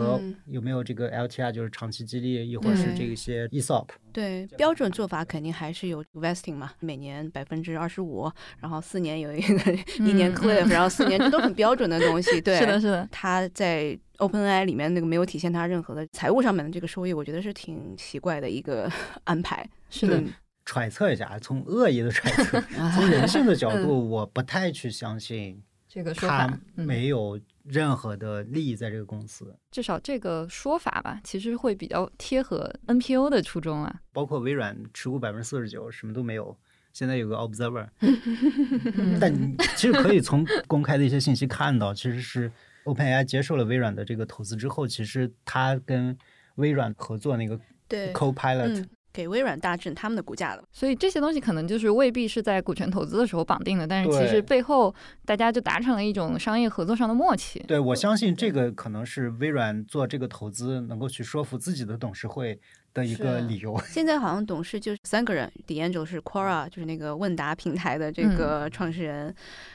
[0.00, 0.34] 和嗯。
[0.46, 12.40] 有没有这个 L T R 就是长期激励，亦或是这一些 E ESOP，对，标准做法肯定还是有 vesting 嘛，每年百分之二十五，然后四年有一个一年嗯 cliff，、然后四年这都很标准的东西。
[12.40, 18.90] 对， 是的，是的，他在 OpenAI 里面那个没有体现他任何的财务上面的这个收益，我觉得是挺奇怪的一个
[19.24, 19.68] 安排。
[19.90, 20.22] 是的，
[20.64, 22.60] 揣测一下，从恶意的揣测，
[22.94, 29.56] 从人性的角度，我不太去相信这个说他法，嗯，没有任何的利益在这个公司。
[29.70, 34.00] 至少这个说法吧，其实会比较贴合 NPO 的初衷啊。
[34.12, 36.56] 包括微软持股百分之四十九，什么都没有。
[36.92, 39.32] 现在有个 Observer，嗯 但
[39.76, 42.52] 其实可以从公开的一些信息看到，其实是
[42.84, 46.14] OpenAI 接受了微软的这个投资之后，其实它跟
[46.56, 50.62] 微软合作那个对，Copilot，、嗯，给微软大震他们的股价了。
[50.72, 54.94] 所以这些东西可能就是未必是在股权投资的时候绑定的，但是其实背后
[55.24, 57.62] 大家就达成了一种商业合作上的默契。
[57.68, 62.58] 对我相信这个可能是微软做这个投资能够去说服自己的董事会
[62.94, 63.78] 的一个理由。
[63.88, 69.34] 现在好像董事就是三个人，D'Angelo 是 Quora，就是那个问答平台的这嗯个创始人，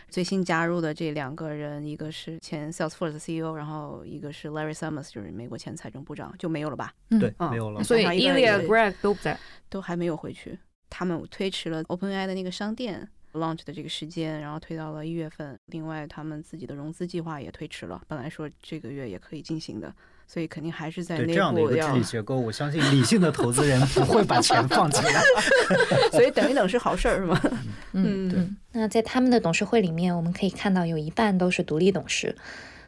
[0.09, 6.93] 最新加入的这两个人，一个是前 Salesforce 的 CEO，然后一个是 Larry Summers，就是美国前财政部长，就没有了吧？
[7.09, 7.83] 嗯对，嗯没有了。
[7.83, 9.37] 所以 Ilya 人 Greg 都不在。
[9.69, 10.57] 都还没有回去。
[10.89, 15.59] 他们推迟了 OpenAI 的那个商店 launch 的这个时间，然后推到了一月份。
[15.65, 19.93] 另外，他们自己的融资计划也推迟了，本来说这个月也可以进行的，
[20.27, 25.23] 所以肯定还是在内对这样的一个治理，结构，我相信理性的投资人不会把钱放进来。
[26.11, 27.41] 所以等一等是好事儿，是吗？
[27.93, 28.47] 嗯，嗯对。
[28.73, 32.35] 那在他们的董事会里面，我们可以看到有一半都是独立董事。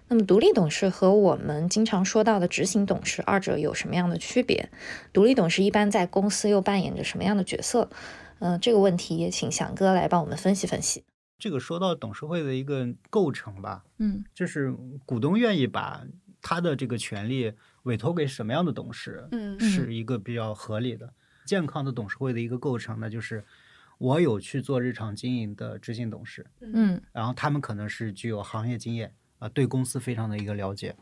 [0.09, 4.69] 那么，独立董事和我们经常说到的执行董事，二者有什么样的区别？
[5.13, 7.89] 独立董事一般在公司又扮演着什么样的角色？
[8.39, 11.03] 嗯、这个问题也请翔哥来帮我们分析分析。
[11.37, 14.73] 这个说到董事会的一个构成吧，嗯就是
[15.05, 16.01] 股东愿意把
[16.41, 21.13] 他的这个权利委托给什么样的董事，嗯是一个比较合理的、
[21.45, 23.43] 健康的董事会的一个构成呢，就是
[23.97, 27.01] 我有去做日常经营的执行董事，嗯。
[27.11, 30.95] 然后他们可能是具有行业经验啊、对公司非常的一个了解。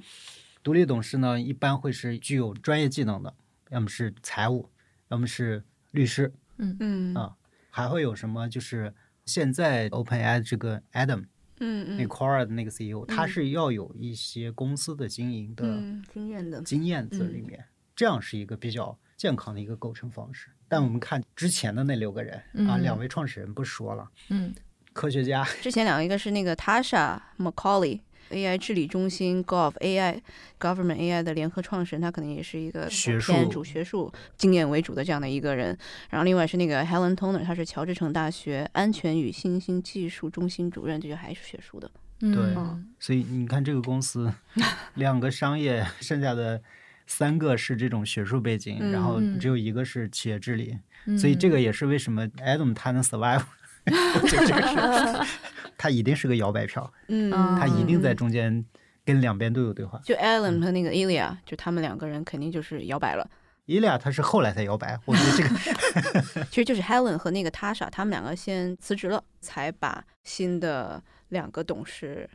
[0.64, 3.34] 独立董事呢，一般会是具有专业技能的，
[3.70, 4.70] 要么是财务，
[5.10, 6.78] 要么是律师，嗯。
[6.80, 7.14] 嗯。
[7.16, 7.36] 啊
[7.70, 8.92] 还会有什么就是
[9.24, 12.08] 现在 OpenAI 这个 Adam 那嗯嗯。
[12.08, 13.28] Quora 的那个 CEO，、他嗯。
[13.28, 17.64] 是要有一些公司的经营的嗯，经验的，经验在里面，
[17.96, 20.50] 这样是一个比较健康的一个构成方式。
[20.68, 22.82] 但我们看之前的那六个人、啊，嗯。
[22.82, 24.54] 两位创始人不说了，嗯。
[24.94, 28.00] 科学家之前两个一个是那个 Tasha Macaulay。
[28.32, 30.20] AI 治理中心 Gov AI
[30.60, 35.78] Government AI 的联合创始人，他可能也是一个学主学术经验为主的这样的一个人。
[36.10, 41.90] 然后另外是那个 Helen Toner，他是乔治城大学安全与新兴技术中心主任，这就还是学术的。
[42.22, 44.34] 嗯，对嗯所以你看这个公司，
[44.96, 46.62] 两个商业，剩下的
[47.06, 51.18] 三个是这种学术背景，然后嗯只有一个是企业治理，嗯。
[51.18, 53.44] 所以这个也是为什么 Adam 他能 survive，
[54.28, 55.32] 这个是
[55.78, 58.66] 他一定是个摇摆票，嗯啊他一定在中间
[59.06, 60.02] 跟两边都有对话。
[60.04, 63.30] 就 Alan 和那个 Ilya，就他们两个人肯定就是摇摆了。
[63.66, 72.30] 伊利亚他是后来才摇摆，我觉得这个 其实就是 Helen 和那个 Tasha，他们两个先辞职了，才把新的两个董事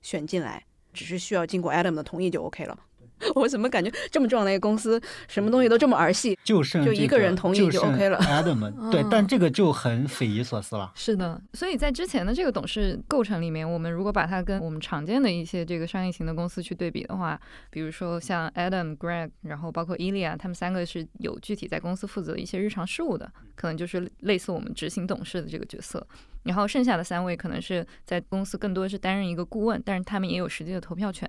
[0.00, 2.78] 选进来，只是需要经过 Adam 的同意就 OK 了。
[3.34, 6.38] 我怎么感觉这么重要的一个公司，什么东西都这么儿戏？
[6.44, 10.92] 就剩这就一个人同意就 OK 了 Adam 对，但这个就很匪夷所思了。
[10.94, 17.38] 是的，所以在之前的这个董事构成里面，我们如果把它跟我们常见的一些这个商业型的公司去对比的话，
[17.70, 26.06] 比如说像 Adam、Greg，然后包括 Ilya，他们三个是有具体在公司负责一些日常事务的，可能就是类似我们执行董事的这个角色。
[26.44, 31.28] 然后剩下的三位可能是在公司更多是担任一个顾问，但是他们也有实际的投票权。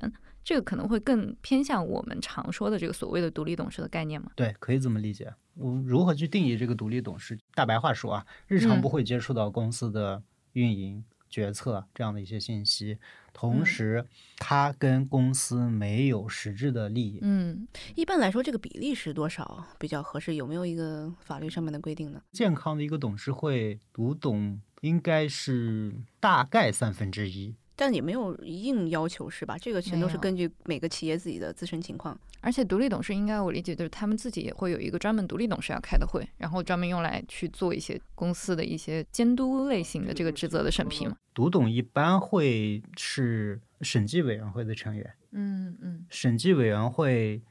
[0.49, 4.31] 这个可能会更偏向我们常说的这个所谓的独立董事的概念吗？
[4.33, 5.31] 对，可以这么理解。
[5.53, 7.37] 我如何去定义这个独立董事？
[7.53, 12.97] 大白话说啊，日常嗯不会接触到公司的运营、决策这样的一些信息，
[13.31, 14.03] 同嗯时
[14.37, 17.19] 他跟公司没有实质的利益。
[17.21, 20.33] 嗯，一般来说，这个比例是多少比较合适？
[20.33, 22.19] 有没有一个法律上面的规定呢？
[22.31, 27.53] 健康的一个董事会，独董应该是大概三分之一。
[27.79, 29.57] 但也没有硬要求是吧？
[29.57, 32.19] 这个全都是根据每个企业自己的自身情况。
[32.41, 41.15] 而且独立董事应该我理解就是他们自己也会有一个专门独立董事要开的会，然后专门用来去做一些公司的一些监督类型的这个职责的审批嘛。
[41.33, 47.41] 独董一般会是审计委员会的成员，嗯嗯审计委员会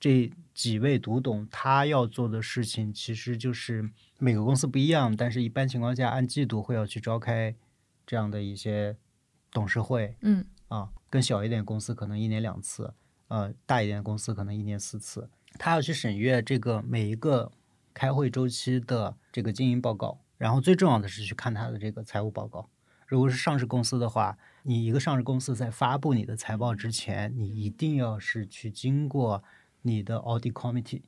[0.00, 3.88] 这几位独董，他要做的事情其实就是
[4.18, 7.54] 每个公司不一样，但是一般情况下按季度会要去召开
[8.04, 8.96] 这样的一些
[9.56, 12.92] 董事会嗯啊，更小一点公司可能一年两次，
[13.28, 17.50] 呃，大一点的公司可能一年四次，他要去审阅这个每一个
[17.94, 22.68] 开会周期的这个经营报告，然后最重要的是去看他的这个财务报告。
[23.06, 29.42] 如果是上市公司的话，你一个上市公司在发布你的财报之前，你一定要是去经过
[29.80, 31.04] 你的 audit committee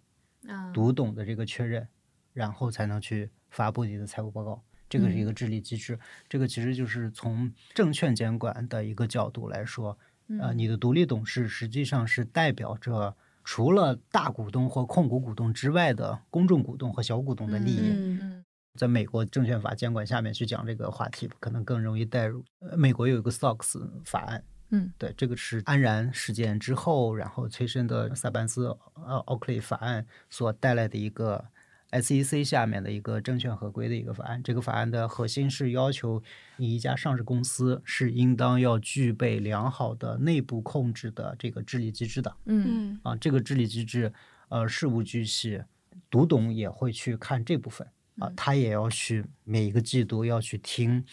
[0.49, 1.86] 啊读懂的这个确认，
[2.32, 4.62] 然后才能去发布你的财务报告。
[4.89, 9.99] 这个是一个治理机制，这个其实就是从证券监管的一个角度来说，
[10.41, 17.91] 呃，你的独立董事实际上是代表着除了大股东或控股股东之外的公众股东和小股东的利益。
[17.91, 18.45] 嗯嗯
[18.76, 22.45] 在美国证券法监管下面去讲这个话题，可能更容易带入。
[22.61, 31.45] 呃，美国有一个 SOX 法案，嗯，对，这个是安然事件之后，然后催生的萨班斯呃奥克利法案所带来的一个
[31.91, 34.43] SEC 下面的一个证券合规的一个法案。
[34.43, 36.22] 这个法案的核心是要求
[36.57, 42.36] 你一家上市公司是应当要具备良好的内部控制的这个治理机制的。
[42.45, 44.12] 嗯嗯啊，这个治理机制，
[44.49, 45.62] 呃，事无巨细，
[46.11, 51.05] 读懂也会去看这部分啊，他也要去每一个季度要去听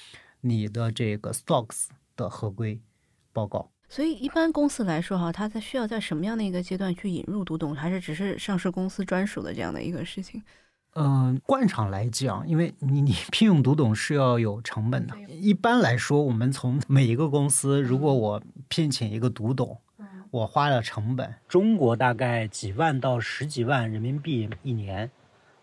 [0.42, 2.82] 你的这个 stocks 的合规
[3.32, 3.72] 报告。
[3.88, 10.44] 所以一般公司来说哈，它在需要在什么样的一个阶段去引入读懂，还是只是上市公司专属的这样的一个事情？
[10.96, 15.14] 嗯，惯常来讲，因为你你聘用独董是要有成本的。
[15.28, 19.78] 一般来说，我们从每一个公司，如果我聘请一个独董，
[20.32, 25.12] 我花了成本，中国大概几万到十几万人民币一年。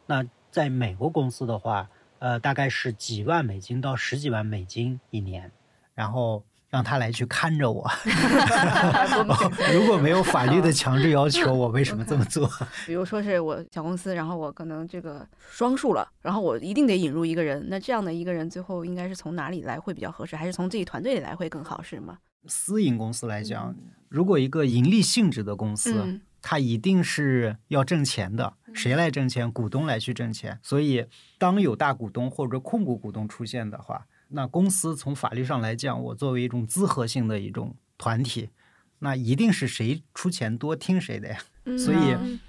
[0.05, 5.51] 那在美国公司的话，呃，大概是几万美金到十几万美金一年，
[5.95, 7.89] 然后让他来去看着我。
[9.75, 12.51] 如果没有法律的强制要求，我为什么这么做？
[12.87, 22.16] 比如说是我小公司，然后我可能这个双数了，然后我一定得引入一个人，那这样的一个人最后应该是从哪里来会比较合适，还是从自己团队里来会更好，是吗？
[22.49, 23.77] 私营公司来讲，
[24.09, 28.55] 如果一个盈利性质的公司，嗯它一定是要挣钱的。
[28.75, 29.53] 谁来挣钱？
[29.53, 30.59] 股东来去挣钱。
[30.61, 31.07] 所以，
[31.39, 38.51] 当有大股东或者控股股东出现的话，那公司从法律上来讲，我作为一种资合性的一种团体，
[38.99, 41.39] 那一定是谁出钱多听谁的呀。
[41.64, 42.41] 嗯所以，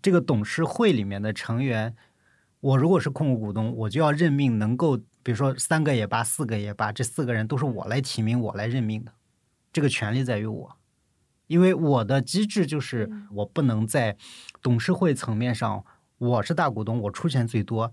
[0.00, 1.96] 这个董事会里面的成员，
[2.60, 9.12] 我如果是控股股东，我就要任命能够，比如说三个也罢，四个也罢，这四个人都是我来提名，我来任命的，
[9.72, 10.76] 这个权利在于我，
[11.48, 14.16] 因为我的机制就是我不能在
[14.62, 15.84] 董事会层面上，
[16.18, 17.90] 我是大股东，我出钱最多，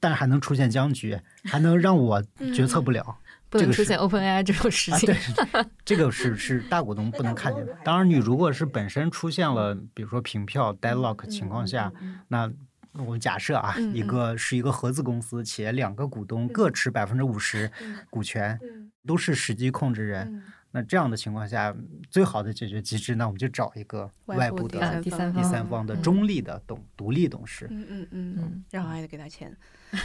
[0.00, 2.22] 但还能出现僵局，还能让我
[2.54, 3.18] 决策不了。
[3.52, 5.06] 这个是不能出现 OpenAI 这种事啊，情。
[5.06, 7.76] 对，这个是是大股东不能看见的。
[7.84, 11.92] 当然，你如果是本身出现了，比如说平票 deadlock 情况下，
[12.28, 12.50] 那
[12.92, 17.70] 我假设啊，嗯一个是一个合资公司，且两个股东各持百分之五十
[18.08, 18.58] 股权，
[19.04, 20.42] 都是实际控制人。
[20.72, 21.74] 那这样的情况下，
[22.10, 27.66] 最好的解决机制，那我们就找一个外部第外部的三第三第方三方的嗯中立的董独立董事。
[27.70, 29.56] 嗯嗯嗯嗯，然后还得给他钱。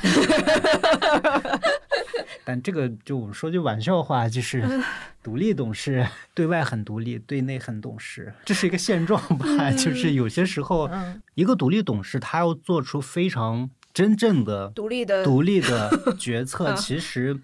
[2.44, 4.64] 但这个就我们说句玩笑话，就是
[5.22, 9.72] 独立董事对外很独立，对内很懂事，这是一个现状吧？
[9.72, 17.40] 就是有些时候，嗯一个独立董事他要做出非常真正的独立的独立的决策， 嗯其实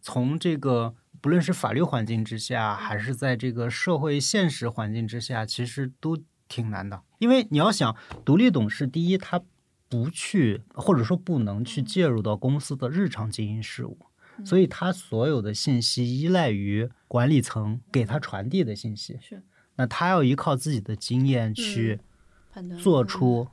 [0.00, 0.94] 从这个
[1.24, 6.18] 不论是法律环境之下，还是在这个社会现实环境之下，其实都
[6.48, 7.00] 挺难的。
[7.18, 7.96] 因为你要想，
[8.26, 9.40] 独立董事第一，他
[9.88, 13.96] 不去或者说不能去介入到公司的日常经营事务。
[14.44, 19.42] 所以他所有的信息依赖于管理层给他传递的信息，是
[19.76, 22.00] 那他要依靠自己的经验去
[22.82, 23.48] 做出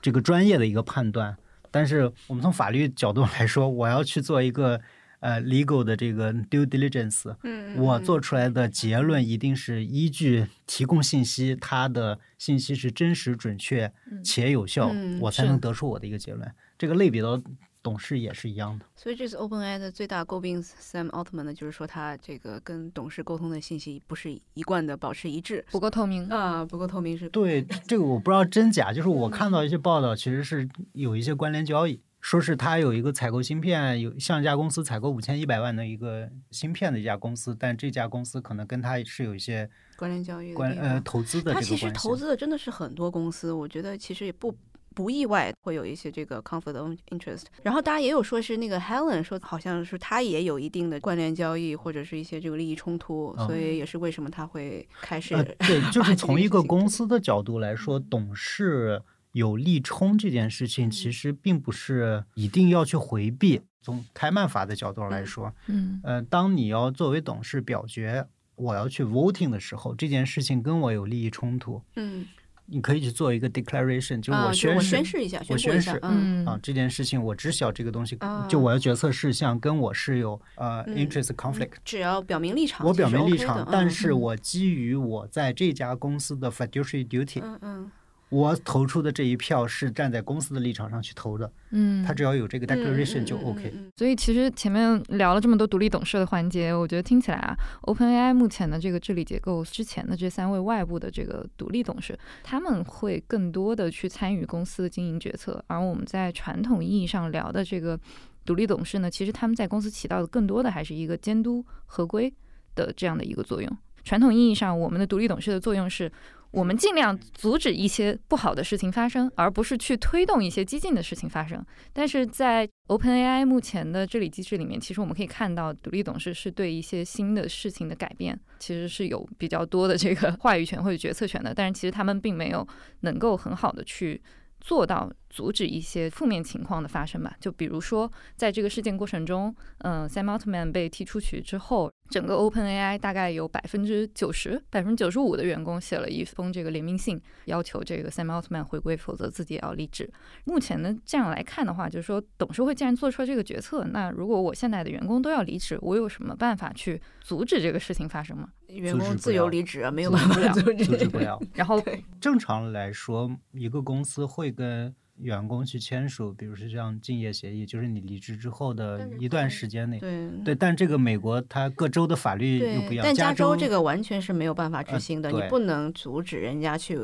[0.00, 1.36] 这个专业的一个判断。
[1.70, 4.80] 但是我们从法律角度来说，我要去做一个
[5.20, 13.92] 呃 legal 的这个 due diligence，嗯，我做出来的结论一定是依据提供信息，它的信息是真实、准确
[14.24, 16.50] 且有效，嗯我才能得出我的一个结论。
[16.78, 17.40] 这个类比到
[17.82, 18.84] 董事也是一样的。
[18.94, 26.28] 所以这次 OpenAI 的最大诟病 Sam Altman 呢，就是说他这个跟董事沟通的信息不是一贯的保持一致不够透明。
[26.28, 27.28] 啊，不够透明是。
[27.30, 41.60] 对这个我不知道真假，就是我看到一些报道，其实是有一些关联交易，说是他有一个采购芯片，有向一家公司采购五千一百万的一个芯片的一家公司，但这家公司可能跟他是有一些关联交易关呃投资的他。
[41.60, 44.54] 其实投资的真的是很多公司，我觉得其实也不
[44.94, 47.44] 不意外会有一些这个 conflict of interest。
[47.62, 59.00] 然后大家也有说是那个 Helen 说，好像是他也有一定的关联交易或者是一些这个利益冲突，嗯所以也是为什么他会开始、呃，对，就 是从一个公司的角度来说，董事
[59.32, 63.60] 有利冲这件事情，其实并不是一定要去回避。
[63.82, 66.00] 从开曼法的角度来说，嗯。
[66.04, 68.26] 呃，当你要作为董事表决
[68.56, 72.26] 我要去 voting 的时候，这件事情跟我有利益冲突，嗯，
[72.66, 76.44] 你可以去做一个 declaration，就我我宣誓、宣誓一下，我宣誓，嗯。
[76.44, 76.46] 嗯。
[76.46, 84.20] 啊，这件事情我知晓这个东西，啊就我的决策事项跟我是有呃、嗯 interest conflict，、只要表明立场，我表明立场，但是嗯。
[84.20, 87.90] 我基于我在这家公司的 fiduciary duty，、嗯嗯
[88.30, 93.72] 我投出的这一票是站在公司的立场上去投的，嗯，他只要有这个 declaration 就 OK。
[93.96, 107.98] 所以其实前面聊了这么多独立董事的环节，我觉得听起来啊，OpenAI 目前的这个治理结构之前的这三位外部的这个独立董事，他们会更多的去参与公司的经营决策，而我们在传统意义上聊的这个
[108.44, 112.32] 独立董事呢，其实他们在公司起到的更多的还是一个监督合规
[112.76, 113.78] 的这样的一个作用。
[114.04, 116.12] 传统意义上，我们的独立董事的作用是。
[116.50, 121.64] 我们尽量阻止一些不好的事情发生，而不是去推动一些激进的事情发生。
[121.92, 131.54] 但是在 OpenAI 目前的治理机制里面，其实我们可以看到，独立董事是对一些新的事情的改变，其实是有比较多的这个 话语权或者决策权的。
[131.54, 132.66] 但是其实他们并没有
[133.00, 134.20] 能够很好的去
[134.60, 137.34] 做到阻止一些负面情况的发生吧。
[137.40, 150.10] 就比如说，在这个事件过程中，嗯、s a m Altman 被踢出去之后，整个 OpenAI 大概有百分之九十、百分之九十五的员工写了一封这个联名信，要求这个 Sam Altman 回归，否则自己也要离职。
[150.44, 158.48] 目前呢，这样来看的话，就是说董事会既然做出了这个决策，那如果我现在的员工都要离职，我有什么办法去阻止这个事情发生吗？
[158.66, 161.40] 员工自由离职啊，没有阻办法阻止不了。
[161.54, 161.82] 然后
[162.20, 169.98] 正常来说，一个公司会跟员工去签署，比如说像竞业协议，就是你离职之后的一段时间内。
[169.98, 176.98] 对对，但这个美国它各州的法律又不一样，对但加州州这个完全是没有办法执呃行的，对你不能阻止人家去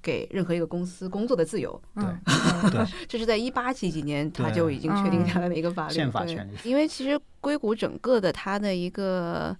[0.00, 1.80] 给任何一个公司工作的自由。
[1.96, 2.18] 嗯，
[2.70, 9.56] 对 这是在一八几几年他就已经确定下来的一个法律，对宪法权利因为其实硅谷整个的它的一个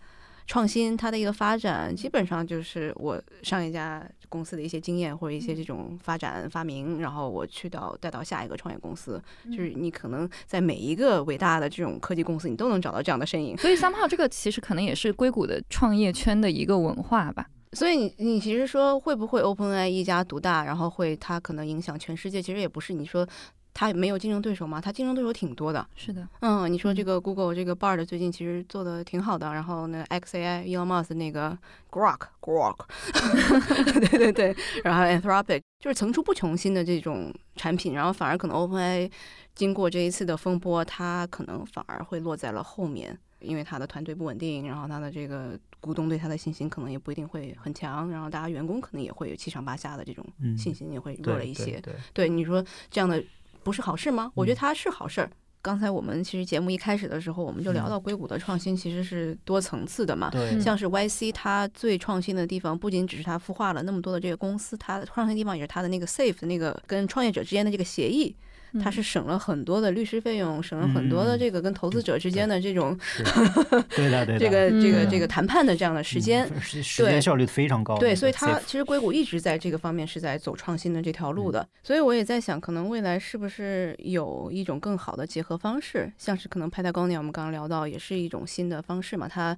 [0.46, 13.56] 创新，它的一个发展，基本上就是我上一家公司的一些经验或者一些这种发展发明，然后我去到带到下一个创业公司，就是你可能在每一个伟大的这种科技公司，你都能找到这样的身影。
[13.56, 17.46] 所以三号这个其实可能也是硅谷的创业圈的一个文化吧。
[17.72, 22.42] 所以你你其实说会不会 OpenAI 一家独大，然后会它可能影响全世界？
[22.42, 22.92] 其实也不是。
[22.92, 23.26] 你说
[23.74, 24.80] 它没有竞争对手吗？
[24.80, 25.86] 它竞争对手挺多的。
[25.96, 31.56] 是的，嗯，你说这个 Google 这个 Bard 最近其实做的挺好的，然后呢，XAI Elon Musk 那个
[31.90, 32.76] Grok Grok，
[34.10, 39.10] 对对对，然后 Anthropic 就是层出不穷新的这种产品，然后反而可能 OpenAI
[39.54, 51.72] 经过这一次的风波，它可能反而会落在了后面，因为它的团队不稳定，然后它的这个股东对它的信心可能也不一定会很强，然后大家员工可能也会有七上八下的这种嗯信心也会弱了一些。
[51.80, 53.22] 对对对，你说这样的
[53.62, 54.30] 不是好事吗？
[54.34, 55.30] 我觉得嗯它是好事儿。
[55.60, 60.28] 刚才我们其实节目一开始的时候，我们就聊嗯到硅谷的创新其实是多层次的嘛。
[60.60, 68.34] 像是 YC，它最创新的地方不仅只是它孵化了那么多的这个公司，它的创新地方也是它的那个 Safe 的那个跟创业者之间的这个协议，
[68.80, 73.22] 它是省了很多的律师费用，省了很多的嗯这个跟投资者之间的这种是，
[73.96, 76.48] 对的对的，这个这个嗯这个谈判的这样的时间。
[76.60, 77.98] 时间效率非常高。
[77.98, 89.56] 对，所以它其实硅谷一直在这个方面是在走创新的这条路的，所以我也在想，可能未来是不是有一种更好的结合方式，像是可能 Patagonia，我们刚刚聊到也是一种新的方式嘛，它。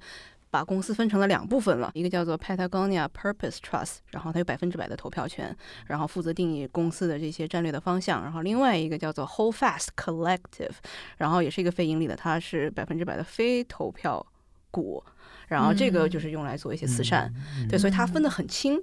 [0.55, 5.57] 把公司分成了两部分了，一个叫做 Patagonia Purpose Trust，然后它有百分之百的投票权，
[5.88, 8.22] 然后负责定义公司的这些战略的方向。
[8.22, 10.76] 然后另外一个叫做 Hold Fast Collective，
[11.16, 14.24] 然后也是一个非盈利的，它是百分之百的非投票
[14.70, 15.02] 股，
[15.48, 17.34] 然后这个就是用来做一些慈善。
[17.59, 18.80] 嗯对，所以它分得很清。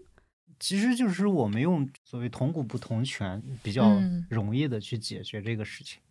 [0.60, 6.02] 其实就是我们用所谓同股不同权比较嗯容易的去解决这个事情。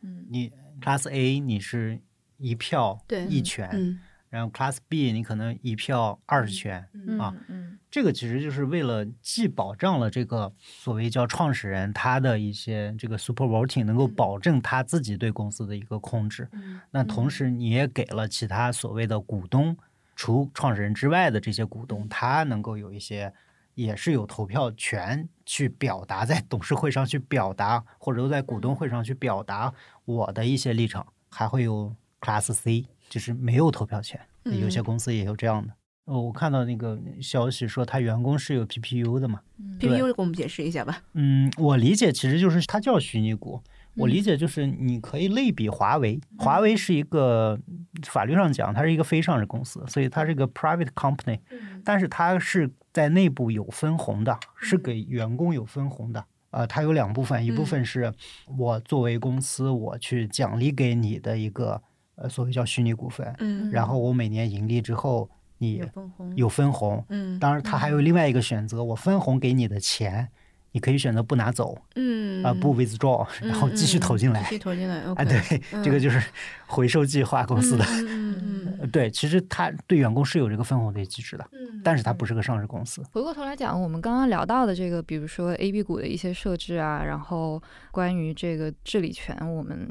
[0.00, 0.50] 嗯你
[0.80, 2.00] Class A 你是
[2.38, 4.00] 一票对一权，嗯
[4.32, 16.48] 然后 Class B 你可能一票二十权，嗯啊嗯这个其实就是为了既保障了这个所谓叫创始人他的一些这个 super voting 能够保证他自己对公司的一个控制，
[16.90, 19.76] 那同时你也给了其他所谓的股东，
[20.16, 23.30] 除创始人之外的这些股东，他能够有一些
[23.74, 29.70] 也是有投票权去表达，在董事会上去表达，或者在股东会上去表达
[30.06, 34.18] 我的一些立场，还会有 Class C，就是没有投票权。
[34.44, 35.74] 有些公司也有这样的。
[36.06, 39.42] 哦，我看到那个消息说，他员工是有 PPU 的嘛
[39.78, 41.02] ？PPU 给我们解释一下吧。
[41.12, 43.62] 嗯，我理解其实就是它叫虚拟股。
[43.96, 47.60] 我理解就是你可以类比华为，华为是一个
[48.06, 51.38] 法律上讲它是一个非上市公司，所以它是一个 private company，
[51.84, 56.24] 但是它是在内部有分红的，是给员工有分红的。
[56.52, 58.12] 呃，它有两部分，一部分是
[58.58, 61.82] 我作为公司我去奖励给你的一个
[62.16, 70.28] 呃所谓叫虚拟股份，嗯，然后我每年盈利之后你有分红，有分红，嗯，当然他还有另外一个选择，我分红给你的钱。
[70.74, 75.00] 你可以选择不拿走，嗯啊，不 withdraw，然后继续投进来，继续投进来。
[75.00, 76.18] 啊，对，这个就是
[76.66, 77.84] 回收计划公司的。
[77.84, 83.04] 嗯嗯， 对，其实他对员工是有这个分红的机制的，嗯但是它不是个上市公司。
[83.12, 89.86] 回过头来讲，我们刚刚聊到的这个，比如说 A、B 股的一些设置啊，然后关于这个治理权，我们。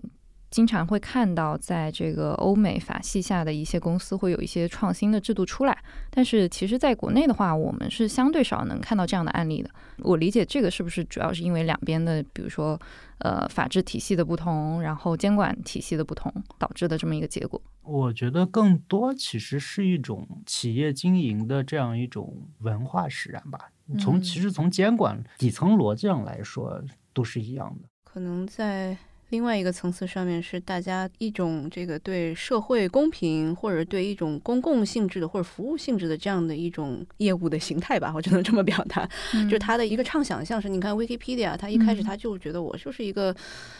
[0.51, 5.77] 经常会看到，在这个欧美法系下的一些公司会有一些创新的制度出来，
[6.09, 9.69] 但是其实在国内的话，我们是相对少能看到这样的案例的。
[9.99, 12.77] 我理解这个是不是主要是因为两边的，比如说
[13.19, 16.29] 呃法治体系的不同，然后监管体系的不同
[16.59, 17.61] 导致的这么一个结果？
[17.83, 23.71] 我觉得更多其实是一种企业经营的这样一种文化使然吧。
[23.97, 26.83] 从其实从监管底层逻辑上来说，
[27.13, 27.87] 都是一样的。
[28.03, 28.97] 可能在。
[29.31, 39.09] 另外一个层次上面是大家一种这个对社会公平或者对一种公共性质的或者服务性质的这样的一种业务的形态吧，我只能这么表达。
[39.43, 43.33] 就是他的一个畅想，像是你看 Wikipedia，他一开始他就觉得我就是一个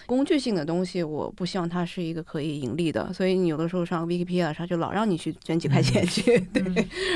[0.05, 6.63] 工具性的东西，我不希望它是一个可以盈利的，所以你有的时候上 Wikipedia 他就老让你去捐几块钱去，对。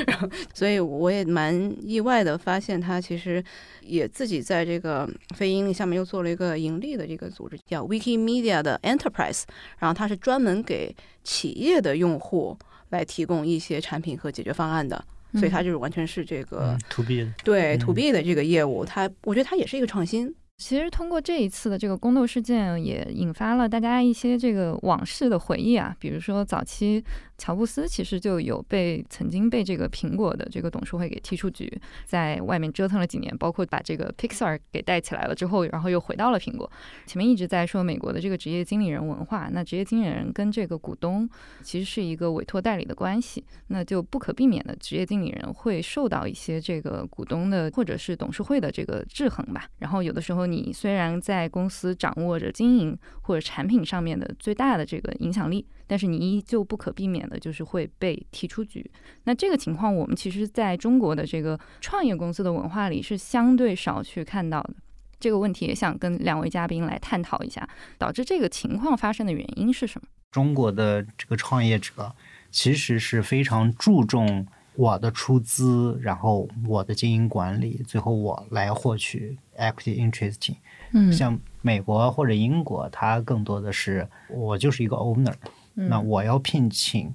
[0.06, 3.42] 然后，所以我也蛮意外的发现，他其实
[3.80, 8.25] 也自己在这个非盈利下面又做了一个盈利的这个组织，叫 Wiki。
[8.26, 9.44] Media 的 Enterprise，
[9.78, 12.58] 然后它是专门给企业的用户
[12.90, 15.04] 来提供一些产品和解决方案的，
[15.34, 20.34] 所以它就是完全是这个 To B 对 To B 的这个业务，它我觉得它也是一个创新。
[20.58, 27.04] 其实通过这一次的这个宫斗事件，也引发了大家一些这个往事的回忆啊，比如说早期。
[27.38, 31.70] 乔布斯其实就有被曾经被这个苹果的这个董事会给踢出局，
[32.04, 36.70] 在外面折腾了几年，包括把这个 Pixar 给带起来了之后，然后又回到了苹果。
[37.06, 41.28] 前面一直在说美国的这个职业经理人文化，那职业经理人跟这个股东
[41.62, 49.68] 其实是一个委托代理的关系，那就不可避免的职业经理人会受到一些这个股东的或者是董事会的这个制衡吧。
[49.78, 55.66] 然后有的时候你虽然在公司掌握着经营或者产品上面的最大的这个影响力。
[55.86, 58.90] 但是你依旧不可避免的就是会被踢出局。
[59.24, 64.74] 那这个情况，我们其实在中国的这个创业公司的文化里是相对少去看到的。
[65.18, 67.66] 这个问题也想跟两位嘉宾来探讨一下，
[67.96, 70.06] 导致这个情况发生的原因是什么？
[70.30, 72.14] 中国的这个创业者
[72.50, 80.54] 其实是非常注重我的出资，然后我的经营管理，最后我来获取 equity interest。
[80.92, 85.32] 嗯，像美国或者英国，它更多的是我就是一个 owner。
[85.76, 87.14] 那我要聘请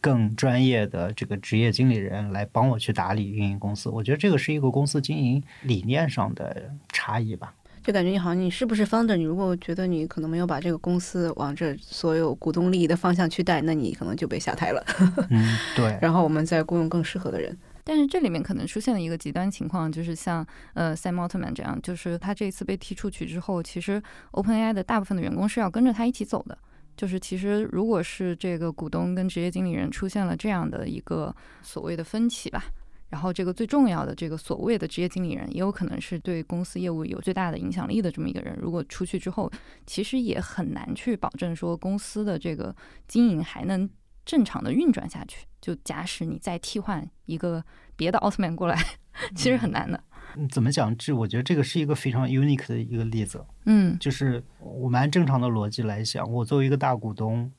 [0.00, 7.54] 更专业的这个职业经理人来帮我去打理运营公司，我觉得这个是一个公司经营理念上的差异吧。
[7.82, 9.14] 就感觉你好像你是不是 founder？
[9.14, 14.82] 你如果觉得你可能没有把这个公司往这所有股东利益的方向去带，那你可能就被下台了。
[15.28, 15.98] 嗯， 对。
[16.00, 17.54] 然后我们再雇佣更适合的人。
[17.86, 24.02] 但是这里面可能出现了一个极端情况，就是像呃 Sam Altman 这样，就是他这一次被踢出去之后，其实
[24.32, 26.56] OpenAI 的大部分的员工是要跟着他一起走的。
[26.96, 32.64] 就是其实，如果是这个股东跟职业经理人出现了这样的一个所谓的分歧吧，
[33.08, 39.50] 然后这个最重要的这个所谓的职业经理人，也有可能是对公司业务有最大的影响力的这么一个人，如果出去之后，
[39.86, 42.74] 其实也很难去保证说公司的这个
[43.06, 43.88] 经营还能
[44.24, 45.46] 正常的运转下去。
[45.60, 47.64] 就假使你再替换一个
[47.96, 48.78] 别的奥特曼过来，
[49.34, 50.02] 其实很难的。
[50.50, 50.96] 怎么讲？
[50.96, 53.44] 这我觉得这个是一个非常 unique 的一个例子。
[53.66, 57.50] 嗯，就是我们按正常的逻辑来想，我作为一个大股东，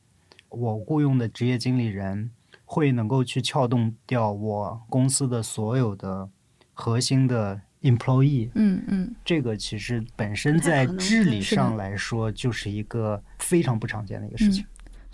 [0.49, 2.31] 我雇佣的职业经理人
[2.65, 6.29] 会能够去撬动掉我公司的所有的
[6.73, 8.49] 核心的 employee。
[8.55, 14.65] 嗯嗯，这个其实本身在治理上来说，就是一个非常不常见的一个事情。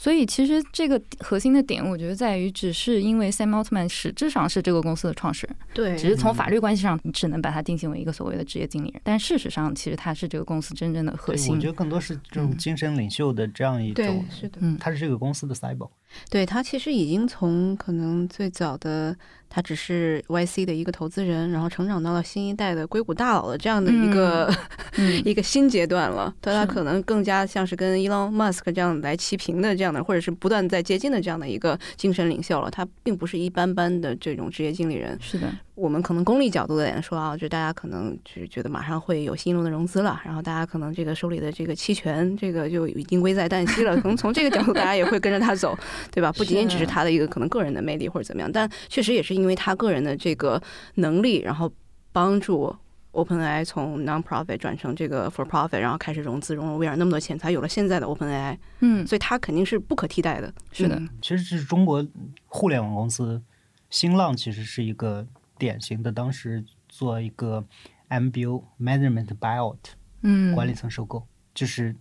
[0.02, 9.00] 所以其实这个核心的点，我觉得在于，只是因为 Sam Altman 实质上是这个公司的创始人，对，只是从法律关系上，你只能把它定性为一个所谓的职业经理人。
[9.04, 11.54] 但事实上，其实他是这个公司真正的核心。
[11.54, 15.90] 我觉得更多是这种精神领袖的这样一种，是的，嗯他是这个公司的 c y b e r
[16.32, 19.16] 对他其实已经从可能最早的
[19.54, 24.50] 他只是 YC 的一个投资人，然后成长到了新一代的硅谷大佬的这样的一个、
[24.98, 26.34] 嗯一个新阶段了。
[26.40, 32.72] 但他可能更加像是跟 Elon Musk 这样来齐平的这样的，或者是不断在接近的这样的一个精神领袖了。
[32.72, 35.18] 他并不是一般般的这种职业经理人。
[35.20, 43.96] 是的，我们可能功利角度的来说啊，就大家可能就是觉得马上会有新一轮的融资了，然后大家可能这个手里的这个期权，这个就已经危在旦夕了。
[44.00, 45.76] 可能从这个角度，大家也会跟着他走，
[46.12, 46.32] 对吧？
[46.34, 50.62] 不仅仅只是他的一个可能个人的魅力或者怎么样，但确实也是因为他个人的这个
[50.96, 51.72] 能力，然后
[52.12, 52.76] 帮助
[53.14, 58.56] OpenAI 从 non-profit 转成这个 for profit，然后开始融资，融了微软那么多钱，才有了现在的 OpenAI。
[58.82, 60.54] 嗯，所以他肯定是不可替代的。
[60.72, 62.06] 是的嗯其实是中国
[62.46, 63.42] 互联网公司，
[63.90, 65.26] 新浪其实是一个
[65.62, 67.64] 典型的，当时做一个
[68.10, 69.78] MBO management buyout
[70.24, 71.96] 嗯，管理层收购，就是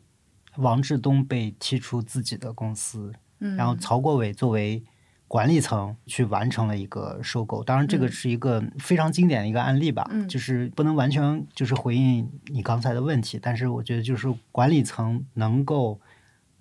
[0.57, 4.83] 王志东被踢出自己的公司，嗯，然后曹国伟作为
[5.29, 7.63] 管理层去完成了一个收购。
[7.63, 16.01] 当然，这个嗯是一个非常经典的一个案例吧，嗯就是不能完全就是回应你刚才的问题，但是我觉得就是管理层能够。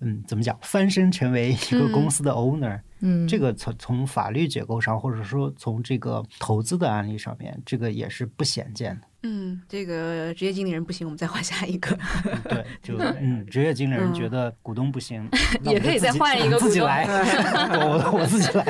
[0.00, 0.58] 嗯，怎么讲？
[0.62, 9.06] 翻身成为一个公司的 owner，、嗯，这个从从法律结构上，或者说从这个投资的案例上面，这个也是不鲜见的。
[9.22, 11.94] 嗯，这个职业经理人不行，我们再换下一个。
[12.44, 15.28] 对，就嗯，职业经理人 觉得股东不行，
[15.64, 18.64] 也可以再换一个 股东我自己来，我我自己来。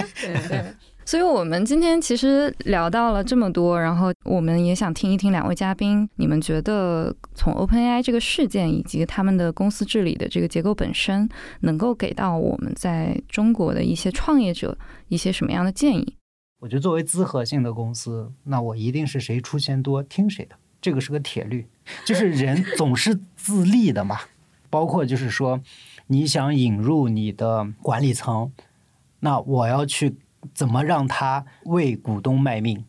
[0.49, 0.65] 对，
[1.11, 11.29] 所以，我们今天其实聊到了这么多，然后我们也想听一听两位嘉宾，你们觉得从 OpenAI 这个事件以及他们的公司治理的这个结构本身，
[11.63, 16.15] 能够给到我们在中国的一些创业者一些什么样的建议？
[16.61, 21.67] 我觉得作为资核性的公司，那我一定是谁出钱多听谁的，这个是个铁律。
[22.05, 24.21] 就是人总是自立的嘛，
[24.71, 25.61] 包括就是说，
[26.07, 28.53] 你想引入你的管理层，
[29.19, 30.15] 那我要去
[30.55, 32.85] 怎么让他为股东卖命？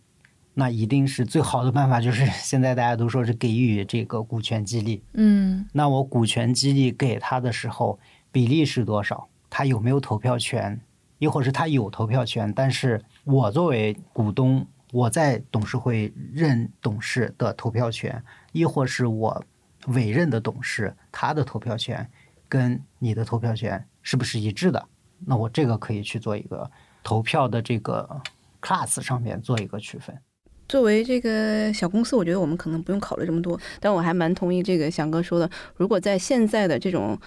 [0.53, 5.01] 那一定是最好的办法，就是现在大家都说是给予这个股权激励。
[5.13, 7.97] 嗯那我股权激励给他的时候，
[8.31, 9.29] 比例是多少？
[9.49, 10.81] 他有没有投票权？
[11.19, 19.45] 亦或是他有投票权，但是我作为股东，我在董事会任董事的投票权，亦或是我
[19.87, 22.09] 委任的董事他的投票权，
[22.49, 24.83] 跟你的投票权是不是一致的？
[25.19, 26.69] 那我这个可以去做一个
[27.03, 28.21] 投票的这个
[28.61, 30.17] class 上面做一个区分。
[30.67, 37.19] 作为这个小公司，我觉得我们可能不用考虑这么多，但我还蛮同意这个翔哥说的，如果在现在的这种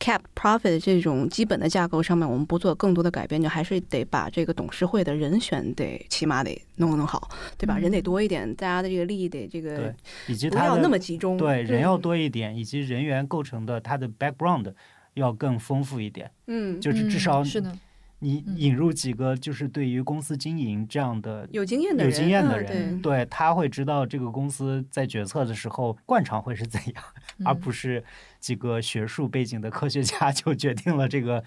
[0.00, 7.78] cap profit 这种基本的架构上面，我们不做更多的改变，就还是得把这个董事会的人选得起码得弄弄好，对吧？
[7.78, 9.94] 嗯人得多一点，大家的这个利益得这个对
[10.26, 14.74] 以及他不要那么集中，对人要多一点，以及人员构成的他的 background
[15.14, 16.28] 要更丰富一点。
[16.48, 17.78] 嗯，就是至少嗯是的，
[18.20, 27.04] 你嗯引入几个就是对于公司经营这样的有经验的人，有经验的嗯人，对对他会知道这个公司在决策的时候惯常会是怎样，
[27.44, 28.02] 而嗯不是
[28.40, 31.44] 几个学术背景的科学家就决定了这个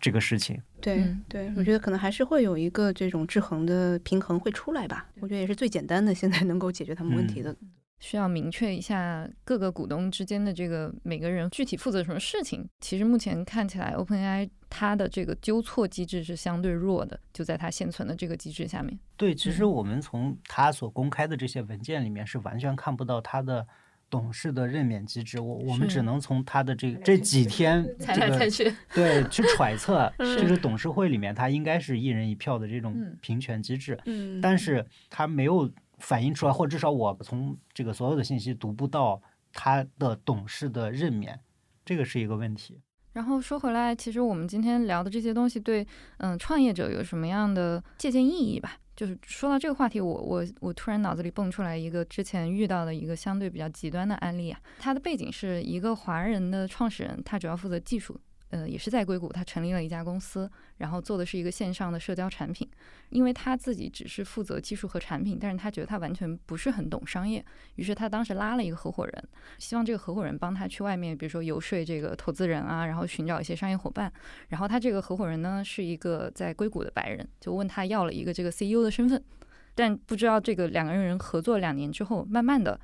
[0.00, 0.60] 这个事情。
[0.80, 5.08] 对嗯对，我觉得可能还是会有一个这种制衡的平衡会出来吧。
[5.20, 7.54] 我觉得也是最简单的，现在能够解决他们问题的。
[8.02, 12.68] 需要明确一下各个股东之间的这个每个人具体负责什么事情。
[12.80, 18.98] 其实目前看起来，OpenAI 它的这个纠错机制是相对弱的，就在它现存的这个机制下面。
[19.16, 19.70] 对，其实嗯。
[19.70, 23.64] 我们从它所公开的这些文件里面是完全看不到它的
[24.10, 30.38] 董事的任免机制，我我们只能从它的这这几天猜这个来猜去， 对去揣测， 嗯。
[30.38, 33.16] 就是董事会里面它应该是一人一票的这种嗯。
[33.20, 34.40] 平权机制，嗯。
[34.40, 35.70] 但是它没有
[36.02, 39.22] 反映出来，或至少我从这个所有的信息读不到
[39.52, 41.40] 他的董事的任免，
[41.84, 42.78] 这个是一个问题。
[43.12, 45.86] 然后说回来，其实我们今天聊的这些东西对
[46.18, 48.76] 嗯创业者有什么样的借鉴意义吧？
[48.96, 58.18] 就是说到这个话题，我我我突然脑子里蹦出来一个之前遇到的一个相对比较极端的案例啊，它的背景是一个华人的创始人，他主要负责技术。
[58.52, 62.68] 呃，也是在硅谷，他成立了一家公司，然后做的是一个线上的社交产品。
[63.08, 67.42] 因为他自己只是负责技术和产品，但是他觉得他完全不是很懂商业，
[67.76, 69.24] 于是他当时拉了一个合伙人，
[69.58, 74.12] 希望这个合伙人帮他去外面，比如说游说这个投资人啊，然后寻找一些商业伙伴。
[74.48, 79.22] 然后他这个合伙人呢是一个在硅谷的白人，就问他要了一个这个 CEO 的身份，
[79.74, 82.78] 但不知道这个两个人合作两年之后，慢慢的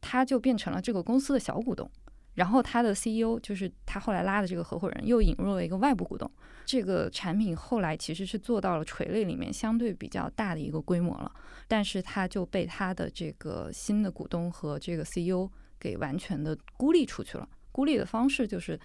[0.00, 1.88] 他就变成了这个公司的小股东。
[2.34, 6.30] 然后他的 CEO 就是他后来拉的这个合伙人，又引入了一个外部股东。
[6.64, 11.30] 这个产品后来其实是做到了垂类里面相对比较大的一个规模了，
[11.66, 17.48] 但是他就被他的这个新的股东和这个 CEO 给完全的孤立出去了。
[17.72, 18.78] 孤立的方式就是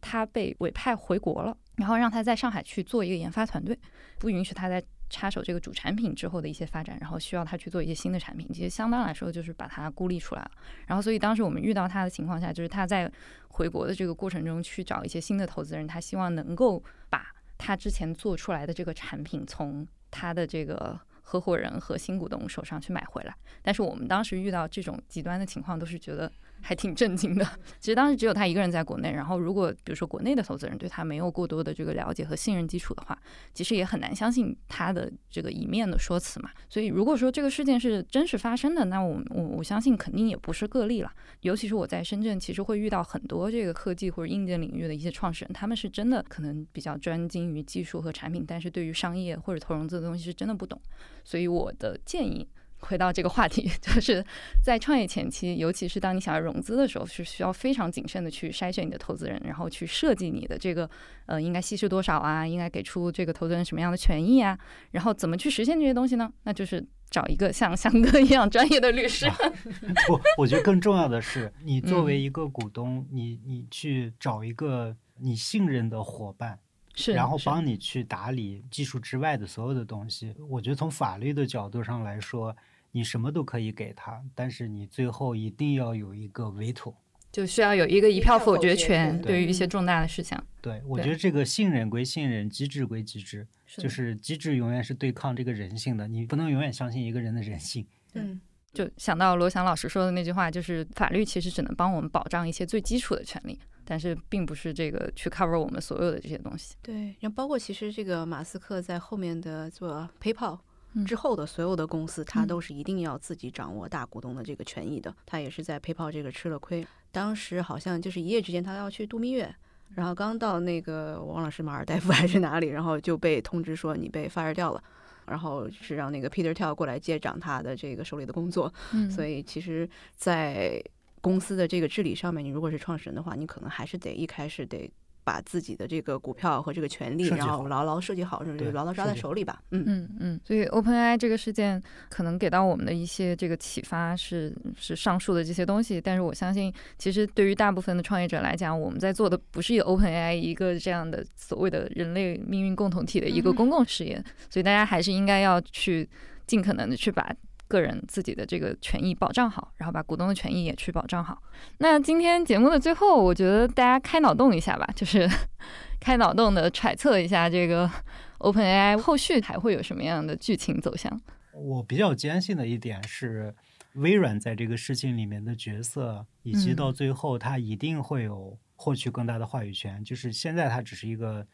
[0.00, 3.78] 他被委派回国了，然后让他在上海去做一个研发团队，
[4.18, 10.50] 不允许他在插手这个主产品之后的一些发展，然后需要他去做一些新的产品，其实相当来说就是把他孤立出来了。
[10.86, 13.10] 然后，所以当时我们遇到他的情况下，就是他在
[13.48, 17.26] 回国的这个过程中去找一些新的投资人，他希望能够把
[17.58, 23.34] 他之前做出来的这个产品从他的这个合伙人和新股东手上去买回来。
[23.62, 26.30] 但是我们当时遇到这种极端的情况，都是觉得。
[26.64, 27.46] 还挺震惊的。
[27.78, 33.16] 其实当时只有他一个人在国内，然后如果比如说国内的投资人对他没有过多的这个了解和信任基础的话，
[33.52, 36.50] 其实也很难相信他的这个一面的说辞嘛。
[36.70, 41.12] 所以如果说这个事件是真实发生的，那我我我相信肯定也不是个例了。
[41.42, 50.80] 尤其是我在深圳，其实会遇到很多这个科技或者硬件领域的一些创始人，他们是真的可能比较专精于技术和产品，但是对于商业或者投融资的东西是真的不懂。
[51.24, 52.48] 所以我的建议。
[52.84, 54.24] 回到这个话题， 就是
[54.62, 60.88] 在创业前期，尤其是当你想要融资的时候，是需要非常谨慎的去筛选你的投资人，然后去设计你的这个
[61.26, 64.58] 呃应该稀释多少啊，应该给出这个投资人什么样的权益啊，
[64.90, 66.32] 然后怎么去实现这些东西呢？
[66.42, 69.26] 那就是找一个像翔哥一样专业的律师。
[70.08, 76.58] 我我觉得更重要的是，你作为一个股东，你你去找一个你信任的伙伴。
[76.96, 80.32] 是，然后帮你去打理技术之外的所有的东西。
[80.48, 82.56] 我觉得从法律的角度上来说，
[82.96, 86.94] 你什么都可以给他，但是你最后一定要有一个 veto，
[87.32, 90.40] 就需要有一个一票否决权，对于一些重大的事项。
[90.60, 93.44] 对，我觉得这个信任归信任，机制归机制，
[93.78, 97.84] 就是机制永远是对抗这个人性的，你不能永远相信一个人的人性。
[98.12, 98.40] 嗯，
[98.72, 103.58] 就想到罗翔老师说的那句话，就是法律其实只能帮我们保障一些最基础的权利。
[103.86, 106.74] 但是并不是这个去 cover 我们所有的这些东西。
[106.80, 110.58] 对，然后包括其实这个马斯克在后面的做 PayPal
[111.06, 115.14] 之后的所有的公司，他都是一定要自己掌握大股东的这个权益的。
[115.24, 116.86] 他也是在 PayPal 这个吃了亏。
[117.10, 119.54] 当时好像就是一夜之间他要去度蜜月，
[119.94, 124.82] 然后刚到那个我忘了是马尔代夫还是哪里，然后就被通知说你被 fire 掉了，
[125.26, 128.72] 然后是让那个 Peter 跳过来接掌他的这个手里的工作。
[128.92, 130.82] 嗯， 所以其实，在
[131.20, 134.90] 公司的这个治理上面，你如果是创始人的话，你可能还是得一开始得
[135.24, 139.60] 把自己的这个股票和这个权利，然后牢牢设计好，就牢牢抓在手里吧。
[139.70, 140.40] 嗯嗯嗯。
[140.44, 156.08] 所以 OpenAI 这个事件可能给到我们的一些这个启发是是上述的这些东西，但是我相信，其实对于大部分的创业者来讲，我们在做的不是以 OpenAI 一个这样的所谓的人类命运共同体的一个公共事业，所以大家还是应该要去
[156.46, 157.34] 尽可能的去把。
[157.68, 161.42] 个人自己的这个权益保障好，然后把股东的权益也去保障好。
[161.78, 165.28] 那今天节目的最后，我觉得大家开脑洞一下吧，就是
[166.00, 167.90] 开脑洞的揣测一下这个
[168.38, 171.20] OpenAI 后续还会有什么样的剧情走向。
[171.52, 173.54] 我比较坚信的一点是，
[173.94, 180.04] 微软在这个事情里面的角色，以及到最后它一定会有获取更大的话语权。
[180.04, 181.46] 就是现在它只是一个。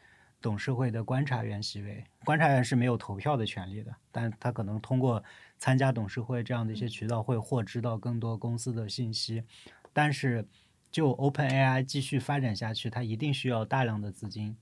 [0.43, 5.23] 董事会的观察员席位，观察员是没有投票的权利的，但他可能通过
[5.61, 9.43] 参加董事会这样的一些渠道会获知到更多公司的信息。
[9.93, 10.47] 但是，
[10.91, 14.57] 就 OpenAI 继续发展下去，它一定需要大量的资金。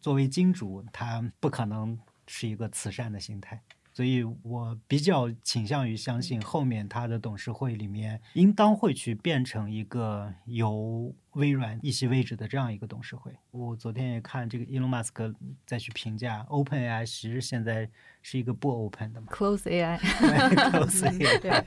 [0.00, 3.60] 作为金主，它不可能是一个慈善的心态。
[3.92, 13.32] 所以我比较倾向于相信，后面他的董事会里面应当会去变成一个由微软一席位置的这样一个董事会。
[13.50, 15.34] 我昨天也看这个伊隆马斯克
[15.66, 17.90] 再去评价 OpenAI，其实现在
[18.27, 21.01] 是一个不 open 的嘛，Close AI，Close
[21.41, 21.65] AI。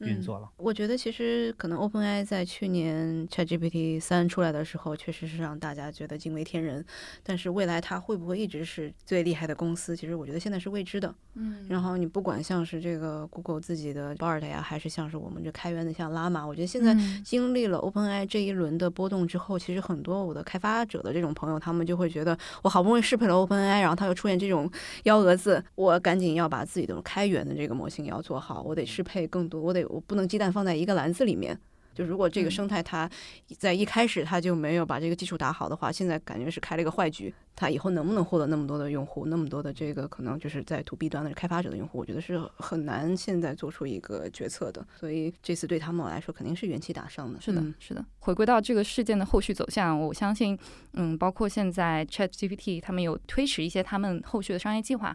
[0.00, 6.84] 运作了，我觉得其实可能 OpenAI 在去年 ChatGPT 三出来的时候，确实是让大家觉得惊为天人。
[7.22, 9.94] 但是未来它会不会一直是最厉害的公司？
[9.94, 11.14] 其实我觉得现在是未知的。
[11.34, 24.70] 嗯，然后你不管像是这个 Google 自己的 Bard 呀，还是像是我们这开源的像 Llama，我觉得现在经历了 OpenAI 这一轮的波动之后，其实很多我的开发者的这种朋友，他们就会觉得，我好不容易适配了 OpenAI，然后它又出现这种
[25.02, 29.89] 幺蛾子，我赶紧要把自己的开源的这个模型要做好，我得适配更多，我得。
[29.90, 31.58] 我不能鸡蛋放在一个篮子里面。
[31.92, 33.10] 就如果这个生态它
[33.58, 37.34] 在一开始它就没有把这个基础打好的话，现在感觉是开了一个坏局。
[37.60, 44.82] 它以后能不能获得那么多的用户，那么多的这个可能就是在 to B 端的开发者的用户，我觉得是很难现在做出一个决策的。
[44.98, 47.38] 所以这次对他们来说肯定是元气大伤的。
[47.38, 48.02] 是的，是的。
[48.20, 50.58] 回归到这个事件的后续走向，我相信，
[50.94, 55.14] 嗯，包括现在 Chat GPT 他们有推迟一些他们后续的商业计划。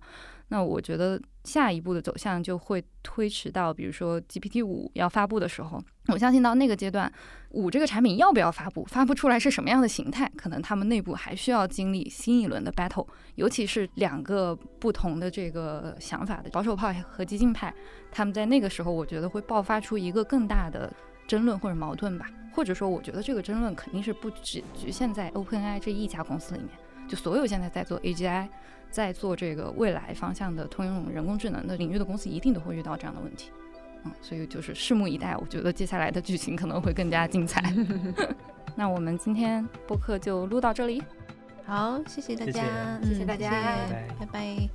[0.50, 7.12] 那我觉得下一步的走向就会推迟到，比如说 GPT 五要发布的时候，我相信到那个阶段，
[7.50, 13.06] 五这个产品要不要发布，发布出来是什么样的形态，可能他们内部还需要经历新一轮的 battle，
[13.36, 17.74] 尤其是两个不同的这个想法的保守派和激进派，
[18.12, 20.92] 他们在那个时候，我觉得会爆发出一个更大的
[21.28, 26.70] 争论或者矛盾吧，或者说，我觉得这个争论肯定是不只局限在 OpenAI 这一家公司里面。
[27.08, 28.48] 就所有现在在做 AGI，
[28.90, 33.52] 在做这个未来方向的通用人工智能的领域的公司，一定都会遇到这样的问题。
[34.04, 37.74] 嗯，所以就是拭目以待，我觉得接下来的剧情可能会更加精彩。
[38.76, 41.02] 那我们今天播客就录到这里。
[41.66, 43.50] 好，谢谢大家，谢谢大家，
[44.20, 44.70] 拜拜。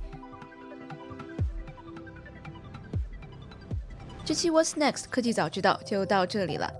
[4.25, 6.71] 这期 What's Next 科技早知道就到这里了。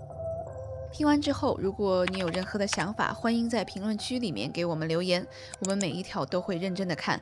[0.92, 5.26] 听完之后，如果你有任何的想法，欢迎在评论区里面给我们留言，
[5.62, 7.22] 我们每一条都会认真的看。